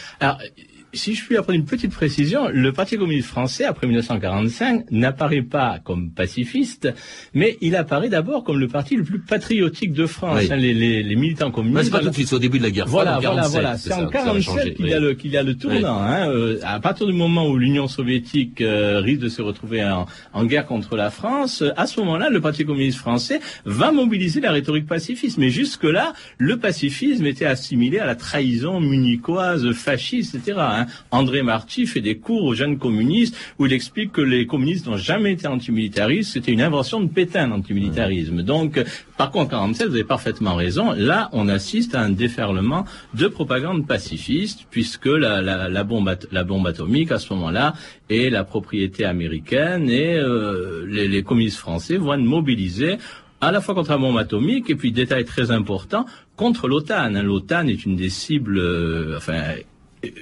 Si 0.98 1.16
je 1.16 1.24
puis 1.26 1.38
apprendre 1.38 1.58
une 1.58 1.66
petite 1.66 1.92
précision, 1.92 2.50
le 2.52 2.74
Parti 2.74 2.98
communiste 2.98 3.28
français, 3.30 3.64
après 3.64 3.88
1945, 3.88 4.92
n'apparaît 4.92 5.42
pas 5.42 5.80
comme 5.84 6.12
pacifiste, 6.12 6.94
mais 7.34 7.58
il 7.62 7.76
apparaît 7.76 8.10
d'abord 8.10 8.44
comme 8.44 8.60
le 8.60 8.68
parti 8.68 8.96
le 8.96 9.04
plus 9.04 9.20
patriotique 9.20 9.94
de 9.94 10.06
France. 10.06 10.40
Oui. 10.42 10.48
Hein, 10.52 10.56
les, 10.58 10.74
les- 10.74 11.04
les 11.04 11.16
militants 11.16 11.52
communistes. 11.52 11.86
c'est 11.86 11.92
pas 11.92 12.00
tout 12.00 12.10
de 12.10 12.14
suite, 12.14 12.28
c'est 12.28 12.36
au 12.36 12.40
début 12.40 12.58
de 12.58 12.64
la 12.64 12.72
guerre 12.72 12.88
Voilà, 12.88 13.20
voilà, 13.20 13.44
47. 13.44 13.52
voilà. 13.54 13.78
C'est 13.78 13.94
en 13.94 13.98
ça 13.98 14.08
a 14.08 14.12
47 14.12 14.44
changé, 14.44 14.74
qu'il 14.74 14.86
oui. 14.86 14.92
y 14.92 15.38
a 15.38 15.40
a 15.40 15.44
le 15.44 15.56
tournant. 15.56 16.02
Hein. 16.02 16.30
Euh, 16.30 16.60
à 16.64 16.80
partir 16.80 17.06
du 17.08 17.14
moment 17.14 17.48
où 17.48 17.58
l'Union 17.58 17.88
soviétique 17.88 18.62
euh, 18.62 19.00
risque 19.00 19.22
de 19.22 19.30
se 19.30 19.42
retrouver 19.42 19.84
en, 19.84 20.08
en 20.34 20.46
guerre 20.46 20.66
contre 20.66 20.96
la 20.96 21.10
France, 21.12 21.64
à 21.76 21.86
ce 21.88 22.00
moment-là, 22.00 22.30
le 22.30 22.42
Parti 22.42 22.66
communiste 22.66 22.98
français 22.98 23.40
va 23.66 23.92
mobiliser 23.92 24.42
la 24.42 24.52
rhétorique 24.52 24.88
pacifiste. 24.88 25.38
Mais 25.38 25.50
jusque-là, 25.50 26.14
le 26.40 26.58
pacifisme 26.58 27.26
était 27.26 27.46
assimilé 27.46 28.00
à 28.00 28.06
la 28.06 28.16
trahison 28.16 28.80
munichoise, 28.82 29.72
fasciste, 29.74 30.36
etc. 30.36 30.58
hein. 30.60 30.87
André 31.12 31.42
Marty 31.44 31.86
fait 31.86 32.02
des 32.02 32.18
cours 32.18 32.44
aux 32.44 32.54
jeunes 32.54 32.78
communistes 32.78 33.36
où 33.60 33.66
il 33.66 33.74
explique 33.74 34.12
que 34.12 34.22
les 34.22 34.46
communistes 34.46 34.88
n'ont 34.88 34.98
jamais 34.98 35.34
été 35.34 35.48
antimilitaristes, 35.48 36.34
c'était 36.34 36.52
une 36.52 36.62
invention 36.62 37.00
de 37.02 37.08
Pétain, 37.08 37.48
l'antimilitarisme. 37.48 38.42
Donc, 38.44 38.84
par 39.18 39.32
contre, 39.32 39.56
en 39.56 39.60
47, 39.60 39.88
vous 39.88 39.94
avez 39.96 40.04
parfaitement 40.04 40.56
raison, 40.56 40.92
là, 40.94 41.30
on 41.34 41.48
assiste 41.50 41.96
à 41.96 42.02
un 42.02 42.10
déferlement 42.10 42.86
de 43.14 43.28
propagande 43.28 43.88
pacifiste, 43.88 44.66
puisque 44.70 45.06
la, 45.08 45.42
la, 45.42 45.70
la 45.70 45.84
bombe, 45.84 46.10
at- 46.10 46.28
la 46.32 46.44
bombe 46.44 46.68
atomique, 46.68 47.12
à 47.12 47.20
ce 47.20 47.34
moment-là, 47.34 47.74
est 48.10 48.30
la 48.30 48.44
propriété 48.44 49.06
américaine 49.06 49.90
et 49.90 50.16
euh, 50.18 50.86
les, 50.88 51.08
les 51.08 51.24
communistes 51.24 51.58
français 51.58 51.98
vont 51.98 52.14
être 52.14 52.22
mobilisés 52.22 52.98
à 53.42 53.52
la 53.52 53.62
fois 53.62 53.76
contre 53.76 53.92
la 53.92 53.98
bombe 53.98 54.18
atomique 54.18 54.70
et 54.70 54.76
puis 54.76 54.92
détail 54.92 55.24
très 55.26 55.52
important 55.52 56.06
contre 56.36 56.68
l'OTAN. 56.68 57.10
L'OTAN 57.22 57.68
est 57.68 57.86
une 57.86 57.96
des 57.96 58.10
cibles, 58.10 58.58
euh, 58.58 59.18
enfin. 59.18 59.42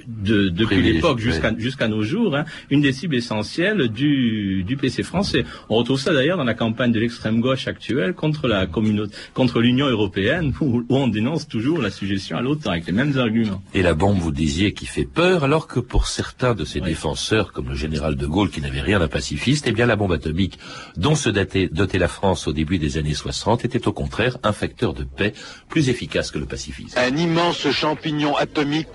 De, 0.06 0.48
depuis 0.48 0.80
l'époque 0.80 1.18
oui. 1.18 1.24
jusqu'à 1.24 1.52
jusqu'à 1.58 1.86
nos 1.86 2.02
jours, 2.02 2.34
hein, 2.34 2.44
une 2.70 2.80
des 2.80 2.92
cibles 2.92 3.14
essentielles 3.14 3.88
du, 3.88 4.64
du 4.64 4.76
PC 4.76 5.02
français. 5.02 5.44
On 5.68 5.76
retrouve 5.76 6.00
ça 6.00 6.14
d'ailleurs 6.14 6.38
dans 6.38 6.44
la 6.44 6.54
campagne 6.54 6.92
de 6.92 6.98
l'extrême 6.98 7.40
gauche 7.40 7.68
actuelle 7.68 8.14
contre 8.14 8.48
la 8.48 8.66
communauté, 8.66 9.14
contre 9.34 9.60
l'Union 9.60 9.86
européenne, 9.86 10.54
où, 10.60 10.82
où 10.88 10.96
on 10.96 11.08
dénonce 11.08 11.46
toujours 11.46 11.78
la 11.78 11.90
suggestion 11.90 12.38
à 12.38 12.40
l'OTAN 12.40 12.70
avec 12.70 12.86
les 12.86 12.92
mêmes 12.92 13.18
arguments. 13.18 13.62
Et 13.74 13.82
la 13.82 13.94
bombe, 13.94 14.18
vous 14.18 14.32
disiez, 14.32 14.72
qui 14.72 14.86
fait 14.86 15.04
peur, 15.04 15.44
alors 15.44 15.66
que 15.66 15.80
pour 15.80 16.06
certains 16.06 16.54
de 16.54 16.64
ses 16.64 16.80
défenseurs, 16.80 17.52
comme 17.52 17.68
le 17.68 17.74
général 17.74 18.16
de 18.16 18.26
Gaulle, 18.26 18.50
qui 18.50 18.62
n'avait 18.62 18.80
rien 18.80 18.98
d'un 18.98 19.08
pacifiste, 19.08 19.66
eh 19.68 19.72
bien 19.72 19.86
la 19.86 19.96
bombe 19.96 20.12
atomique 20.12 20.58
dont 20.96 21.14
se 21.14 21.28
datait, 21.28 21.68
dotait 21.68 21.98
la 21.98 22.08
France 22.08 22.48
au 22.48 22.52
début 22.52 22.78
des 22.78 22.96
années 22.96 23.14
60 23.14 23.64
était 23.64 23.86
au 23.86 23.92
contraire 23.92 24.38
un 24.42 24.52
facteur 24.52 24.94
de 24.94 25.04
paix 25.04 25.34
plus 25.68 25.88
efficace 25.88 26.30
que 26.30 26.38
le 26.38 26.46
pacifisme. 26.46 26.98
Un 26.98 27.16
immense 27.16 27.68
champignon 27.70 28.36
atomique 28.36 28.88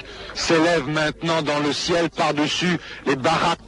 s'élève 0.72 0.88
maintenant 0.90 1.42
dans 1.42 1.60
le 1.60 1.74
ciel 1.74 2.10
par-dessus 2.10 2.78
les 3.06 3.16
baraques. 3.16 3.60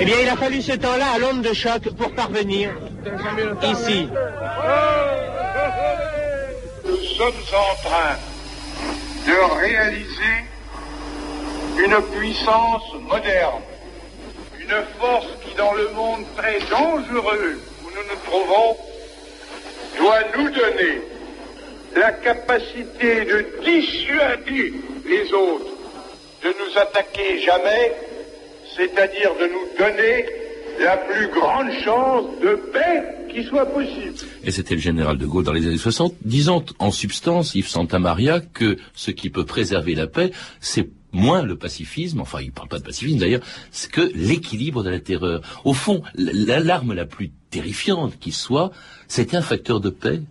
Eh 0.00 0.04
bien, 0.04 0.14
il 0.22 0.28
a 0.28 0.36
fallu 0.36 0.62
ce 0.62 0.72
temps-là 0.72 1.06
à 1.14 1.18
l'onde 1.18 1.42
de 1.42 1.52
choc 1.52 1.88
pour 1.96 2.12
parvenir 2.14 2.70
ici. 3.62 4.08
Nous 6.84 6.96
sommes 7.16 7.42
en 7.54 7.88
train 7.88 8.16
de 9.26 9.60
réaliser 9.60 10.36
une 11.84 12.02
puissance 12.18 12.82
moderne, 13.08 13.62
une 14.58 14.84
force 14.98 15.26
qui, 15.44 15.54
dans 15.56 15.74
le 15.74 15.90
monde 15.94 16.24
très 16.36 16.58
dangereux 16.70 17.60
nous 17.94 18.02
nous 18.08 18.20
trouvons, 18.24 18.76
doit 19.98 20.22
nous 20.36 20.50
donner 20.50 21.00
la 21.96 22.12
capacité 22.12 23.24
de 23.24 23.46
dissuader 23.64 24.72
les 25.06 25.32
autres 25.32 25.80
de 26.42 26.48
nous 26.48 26.78
attaquer 26.78 27.40
jamais, 27.40 27.92
c'est-à-dire 28.76 29.32
de 29.40 29.46
nous 29.46 29.68
donner 29.78 30.26
la 30.80 30.96
plus 30.96 31.28
grande 31.28 31.70
chance 31.84 32.24
de 32.40 32.54
paix 32.72 33.02
qui 33.30 33.44
soit 33.44 33.66
possible. 33.66 34.14
Et 34.42 34.50
c'était 34.50 34.74
le 34.74 34.80
général 34.80 35.18
de 35.18 35.26
Gaulle 35.26 35.44
dans 35.44 35.52
les 35.52 35.66
années 35.66 35.76
60, 35.76 36.14
disant 36.22 36.64
en 36.78 36.90
substance, 36.90 37.54
Yves 37.54 37.68
Santamaria, 37.68 38.40
que 38.40 38.78
ce 38.94 39.10
qui 39.10 39.28
peut 39.30 39.44
préserver 39.44 39.94
la 39.94 40.06
paix, 40.06 40.30
c'est 40.60 40.88
moins 41.12 41.42
le 41.42 41.56
pacifisme, 41.56 42.20
enfin 42.20 42.40
il 42.40 42.52
parle 42.52 42.68
pas 42.68 42.78
de 42.78 42.84
pacifisme 42.84 43.18
d'ailleurs, 43.18 43.42
c'est 43.70 43.90
que 43.90 44.10
l'équilibre 44.14 44.82
de 44.82 44.90
la 44.90 45.00
terreur. 45.00 45.40
Au 45.64 45.72
fond, 45.72 46.02
l'alarme 46.14 46.92
la 46.92 47.06
plus 47.06 47.30
terrifiante 47.50 48.18
qui 48.18 48.32
soit, 48.32 48.70
c'était 49.08 49.36
un 49.36 49.42
facteur 49.42 49.80
de 49.80 49.90
paix 49.90 50.22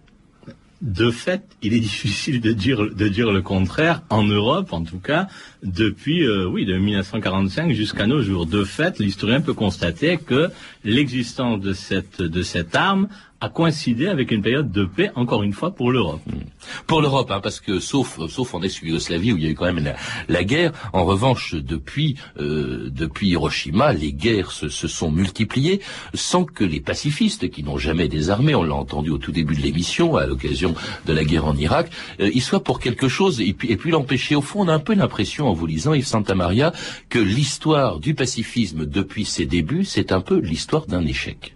de 0.82 1.12
fait, 1.12 1.44
il 1.62 1.74
est 1.74 1.80
difficile 1.92 2.42
de 2.42 2.52
dire, 2.52 2.94
de 2.94 3.08
dire 3.08 3.32
le 3.32 3.42
contraire, 3.42 4.04
en 4.10 4.24
Europe 4.24 4.74
en 4.74 4.84
tout 4.84 5.00
cas, 5.00 5.28
depuis 5.64 6.26
euh, 6.26 6.48
oui, 6.48 6.66
de 6.66 6.78
1945 6.78 7.74
jusqu'à 7.74 8.08
nos 8.08 8.22
jours. 8.22 8.46
De 8.46 8.64
fait, 8.64 9.00
l'historien 9.00 9.42
peut 9.42 9.54
constater 9.54 10.18
que 10.18 10.50
l'existence 10.84 11.60
de 11.60 11.74
cette, 11.74 12.22
de 12.22 12.42
cette 12.42 12.76
arme 12.76 13.10
a 13.42 13.50
coïncidé 13.50 14.08
avec 14.08 14.32
une 14.32 14.42
période 14.42 14.72
de 14.72 14.84
paix, 14.84 15.12
encore 15.16 15.44
une 15.44 15.54
fois, 15.54 15.72
pour 15.72 15.92
l'Europe. 15.92 16.22
Hmm. 16.28 16.40
Pour 16.88 17.02
l'Europe, 17.02 17.32
hein, 17.32 17.40
parce 17.42 17.60
que 17.60 17.80
sauf 17.80 18.20
sauf 18.28 18.54
en 18.54 18.62
ex-Yougoslavie 18.62 19.32
où 19.32 19.38
il 19.38 19.44
y 19.44 19.48
a 19.48 19.50
eu 19.50 19.56
quand 19.56 19.72
même 19.72 19.94
la, 20.28 20.44
guerre, 20.44 20.74
en 20.92 21.06
revanche, 21.06 21.56
depuis 21.56 22.16
euh, 22.40 22.90
depuis 22.90 23.30
Hiroshima, 23.30 23.94
les 23.94 24.12
guerres 24.12 24.52
se, 24.52 24.68
se, 24.68 24.88
sont 24.88 25.12
multipliées 25.12 25.80
sans 26.14 26.44
que 26.44 26.66
les 26.66 26.82
pacifistes, 26.82 27.50
qui 27.50 27.64
n'ont 27.64 27.78
jamais 27.78 28.08
désarmé, 28.08 28.56
on 28.56 28.64
l'a 28.64 28.76
entendu 28.76 29.10
au 29.10 29.18
tout 29.18 29.32
début 29.32 29.56
de 29.56 29.62
l'émission, 29.62 30.18
à 30.18 30.26
l'occasion 30.26 30.76
de 31.06 31.14
la 31.14 31.24
guerre 31.24 31.46
en 31.46 31.56
Irak, 31.56 31.90
euh, 32.20 32.30
ils 32.34 32.42
soient 32.42 32.64
pour 32.64 32.80
quelque 32.80 33.08
chose 33.08 33.40
et 33.40 33.54
puis, 33.54 33.72
et 33.72 33.78
puis 33.78 33.92
l'empêcher. 33.92 34.36
Au 34.36 34.42
fond, 34.42 34.62
on 34.62 34.68
a 34.68 34.74
un 34.74 34.80
peu 34.80 34.94
l'impression, 34.94 35.48
en 35.48 35.54
vous 35.54 35.66
lisant 35.66 35.94
Yves 35.94 36.08
Santa 36.08 36.36
Maria, 36.36 36.74
que 37.08 37.20
l'histoire 37.20 38.00
du 38.00 38.16
pacifisme 38.16 38.86
depuis 38.86 39.26
ses 39.26 39.46
débuts, 39.46 39.86
c'est 39.86 40.12
un 40.12 40.22
peu 40.22 40.40
l'histoire 40.40 40.86
d'un 40.86 41.06
échec. 41.06 41.56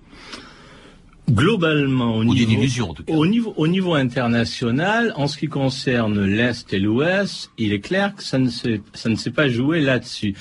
Globalement, 1.32 2.18
au 2.18 2.26
niveau, 2.26 2.52
au 3.08 3.26
niveau, 3.26 3.54
au 3.56 3.68
niveau 3.68 3.94
international, 3.94 5.14
en 5.16 5.28
ce 5.28 5.38
qui 5.38 5.48
concerne 5.48 6.22
l'Est 6.26 6.74
et 6.74 6.80
l'Ouest, 6.80 7.50
il 7.58 7.72
est 7.72 7.80
clair 7.80 8.14
que 8.14 8.24
ça 8.24 8.38
ne 8.40 8.50
s'est 8.50 9.32
pas 9.32 9.48
joué 9.48 9.80
là-dessus. 9.80 10.36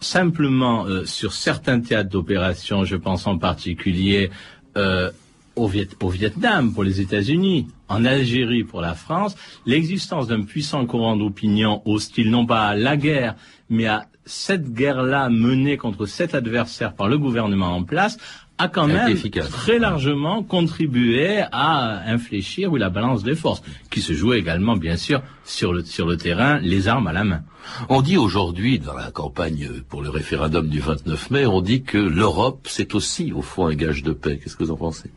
Simplement, 0.00 0.86
euh, 0.86 1.04
sur 1.04 1.32
certains 1.32 1.80
théâtres 1.80 2.10
d'opération, 2.10 2.84
je 2.84 2.94
pense 2.94 3.26
en 3.26 3.36
particulier 3.36 4.30
euh, 4.76 5.10
au, 5.56 5.66
Vietnam 5.66 6.72
pour 6.72 6.84
les 6.84 7.00
États-Unis, 7.00 7.66
en 7.88 8.04
Algérie 8.04 8.62
pour 8.62 8.80
la 8.80 8.94
France, 8.94 9.34
l'existence 9.66 10.28
d'un 10.28 10.42
puissant 10.42 10.86
courant 10.86 11.16
d'opinion 11.16 11.82
hostile 11.84 12.30
non 12.30 12.46
pas 12.46 12.68
à 12.68 12.76
la 12.76 12.96
guerre, 12.96 13.34
mais 13.68 13.86
à 13.86 14.06
cette 14.28 14.72
guerre-là 14.72 15.30
menée 15.30 15.76
contre 15.76 16.06
cet 16.06 16.34
adversaire 16.34 16.94
par 16.94 17.08
le 17.08 17.18
gouvernement 17.18 17.74
en 17.74 17.82
place 17.82 18.18
a 18.58 18.68
quand 18.68 18.88
même 18.88 19.16
très 19.50 19.78
largement 19.78 20.42
contribué 20.42 21.42
à 21.52 22.02
infléchir 22.10 22.72
oui, 22.72 22.80
la 22.80 22.90
balance 22.90 23.22
des 23.22 23.36
forces, 23.36 23.62
qui 23.88 24.00
se 24.00 24.12
jouait 24.12 24.40
également, 24.40 24.76
bien 24.76 24.96
sûr, 24.96 25.22
sur 25.44 25.72
le, 25.72 25.84
sur 25.84 26.06
le 26.06 26.16
terrain, 26.16 26.58
les 26.58 26.88
armes 26.88 27.06
à 27.06 27.12
la 27.12 27.22
main. 27.22 27.42
On 27.88 28.02
dit 28.02 28.16
aujourd'hui, 28.16 28.80
dans 28.80 28.94
la 28.94 29.12
campagne 29.12 29.68
pour 29.88 30.02
le 30.02 30.10
référendum 30.10 30.68
du 30.68 30.80
29 30.80 31.30
mai, 31.30 31.46
on 31.46 31.60
dit 31.60 31.82
que 31.82 31.98
l'Europe, 31.98 32.66
c'est 32.68 32.94
aussi, 32.96 33.32
au 33.32 33.42
fond, 33.42 33.66
un 33.66 33.74
gage 33.74 34.02
de 34.02 34.12
paix. 34.12 34.40
Qu'est-ce 34.42 34.56
que 34.56 34.64
vous 34.64 34.72
en 34.72 34.76
pensez? 34.76 35.10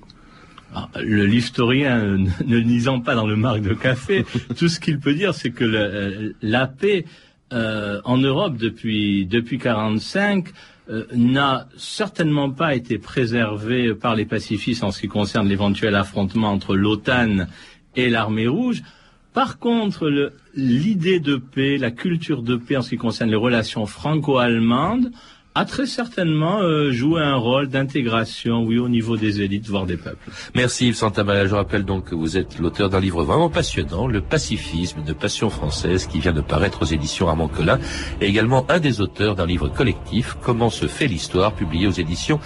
Ah, 0.74 0.88
le 1.02 1.26
l'historien, 1.26 2.18
ne 2.46 2.58
lisant 2.58 3.02
pas 3.02 3.16
dans 3.16 3.28
le 3.28 3.36
marc 3.36 3.62
de 3.62 3.74
café, 3.74 4.24
tout 4.58 4.70
ce 4.70 4.80
qu'il 4.80 5.00
peut 5.00 5.16
dire, 5.16 5.34
c'est 5.34 5.52
que 5.52 5.66
le, 5.66 6.36
la 6.42 6.68
paix 6.68 7.06
euh, 7.54 8.02
en 8.06 8.18
Europe 8.18 8.58
depuis 8.58 9.26
depuis 9.26 9.58
45 9.58 10.48
euh, 10.90 11.06
n'a 11.14 11.68
certainement 11.78 12.50
pas 12.50 12.76
été 12.76 12.98
préservé 12.98 13.94
par 13.94 14.16
les 14.16 14.26
pacifistes 14.26 14.84
en 14.84 14.92
ce 14.92 15.02
qui 15.02 15.08
concerne 15.08 15.48
l'éventuel 15.48 15.96
affrontement 15.96 16.52
entre 16.52 16.76
l'OTAN 16.76 17.48
et 17.96 18.10
l'armée 18.10 18.48
rouge. 18.48 18.82
Par 19.34 19.60
contre, 19.60 20.32
l'idée 20.56 21.20
de 21.20 21.38
paix, 21.38 21.78
la 21.78 21.92
culture 21.92 22.42
de 22.42 22.56
paix 22.56 22.78
en 22.78 22.82
ce 22.82 22.90
qui 22.90 22.98
concerne 22.98 23.30
les 23.30 23.36
relations 23.36 23.86
franco-allemandes, 23.86 25.12
a 25.54 25.66
très 25.66 25.86
certainement 25.86 26.62
euh, 26.62 26.92
joué 26.92 27.22
un 27.22 27.36
rôle 27.36 27.68
d'intégration, 27.68 28.64
oui, 28.64 28.78
au 28.78 28.88
niveau 28.88 29.18
des 29.18 29.42
élites, 29.42 29.68
voire 29.68 29.86
des 29.86 29.98
peuples. 29.98 30.32
Merci 30.56 30.88
Yves 30.88 30.96
Santabala. 30.96 31.46
Je 31.46 31.56
rappelle 31.56 31.84
donc 31.84 32.06
que 32.06 32.16
vous 32.16 32.38
êtes 32.38 32.58
l'auteur 32.58 32.90
d'un 32.90 33.02
livre 33.02 33.24
vraiment 33.24 33.50
passionnant, 33.50 34.08
Le 34.08 34.22
pacifisme 34.22 35.04
de 35.04 35.12
passion 35.12 35.50
française, 35.50 36.08
qui 36.08 36.20
vient 36.20 36.32
de 36.32 36.40
paraître 36.40 36.84
aux 36.84 36.86
éditions 36.86 37.28
Armand 37.28 37.50
Collin, 37.50 37.80
et 38.22 38.28
également 38.28 38.66
un 38.70 38.80
des 38.80 39.02
auteurs 39.02 39.36
d'un 39.36 39.46
livre 39.46 39.68
collectif, 39.68 40.38
Comment 40.42 40.70
se 40.70 40.88
fait 40.88 41.08
l'histoire, 41.08 41.54
publié 41.54 41.86
aux 41.86 41.92
éditions 41.92 42.40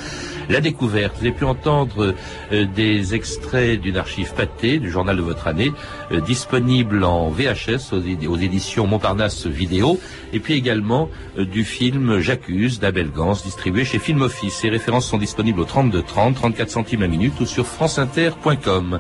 La 0.50 0.60
Découverte. 0.60 1.14
Vous 1.20 1.28
avez 1.28 1.36
pu 1.36 1.46
entendre 1.46 2.16
euh, 2.52 2.66
des 2.76 3.14
extraits 3.14 3.80
d'une 3.80 3.98
archive 3.98 4.34
pâtée 4.34 4.80
du 4.80 4.90
journal 4.90 5.16
de 5.16 5.22
votre 5.22 5.48
année, 5.48 5.72
euh, 6.12 6.22
disponible 6.22 7.04
en 7.04 7.30
VHS 7.30 7.94
aux, 7.94 8.38
éditions 8.38 8.88
Montparnasse 8.88 9.46
Vidéo, 9.46 10.00
et 10.34 10.40
puis 10.40 10.56
également 10.56 11.10
du 11.38 11.64
film 11.64 12.20
J'accuse 12.20 12.80
Belgance, 12.96 13.44
distribué 13.44 13.86
chez 13.86 14.00
Film 14.00 14.24
Office. 14.24 14.56
Ces 14.56 14.70
références 14.70 15.06
sont 15.06 15.20
disponibles 15.20 15.60
au 15.60 15.66
32 15.66 16.02
30, 16.02 16.34
34 16.34 16.72
centimes 16.72 17.02
la 17.02 17.08
minute 17.08 17.40
ou 17.40 17.46
sur 17.46 17.68
franceinter.com. 17.68 19.00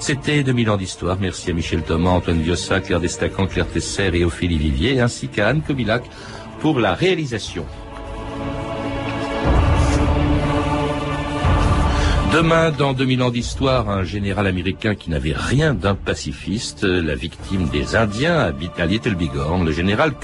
C'était 0.00 0.42
2000 0.42 0.70
ans 0.70 0.76
d'histoire. 0.76 1.18
Merci 1.20 1.50
à 1.50 1.54
Michel 1.54 1.82
Thomas, 1.82 2.10
Antoine 2.10 2.40
Viossa, 2.40 2.80
Claire 2.80 3.00
Destacan, 3.00 3.46
Claire 3.46 3.68
Tesser 3.68 4.10
et 4.14 4.24
Ophélie 4.24 4.58
Vivier, 4.58 5.00
ainsi 5.00 5.28
qu'à 5.28 5.48
Anne 5.48 5.62
Comilac 5.62 6.02
pour 6.60 6.80
la 6.80 6.94
réalisation. 6.94 7.64
Demain, 12.34 12.72
dans 12.72 12.94
2000 12.94 13.22
ans 13.22 13.30
d'histoire, 13.30 13.88
un 13.88 14.02
général 14.02 14.48
américain 14.48 14.96
qui 14.96 15.08
n'avait 15.08 15.36
rien 15.36 15.72
d'un 15.72 15.94
pacifiste, 15.94 16.82
la 16.82 17.14
victime 17.14 17.68
des 17.68 17.94
Indiens, 17.94 18.40
habite 18.40 18.80
à 18.80 18.86
Little 18.86 19.14
Bighorn, 19.14 19.64
le 19.64 19.70
général 19.70 20.14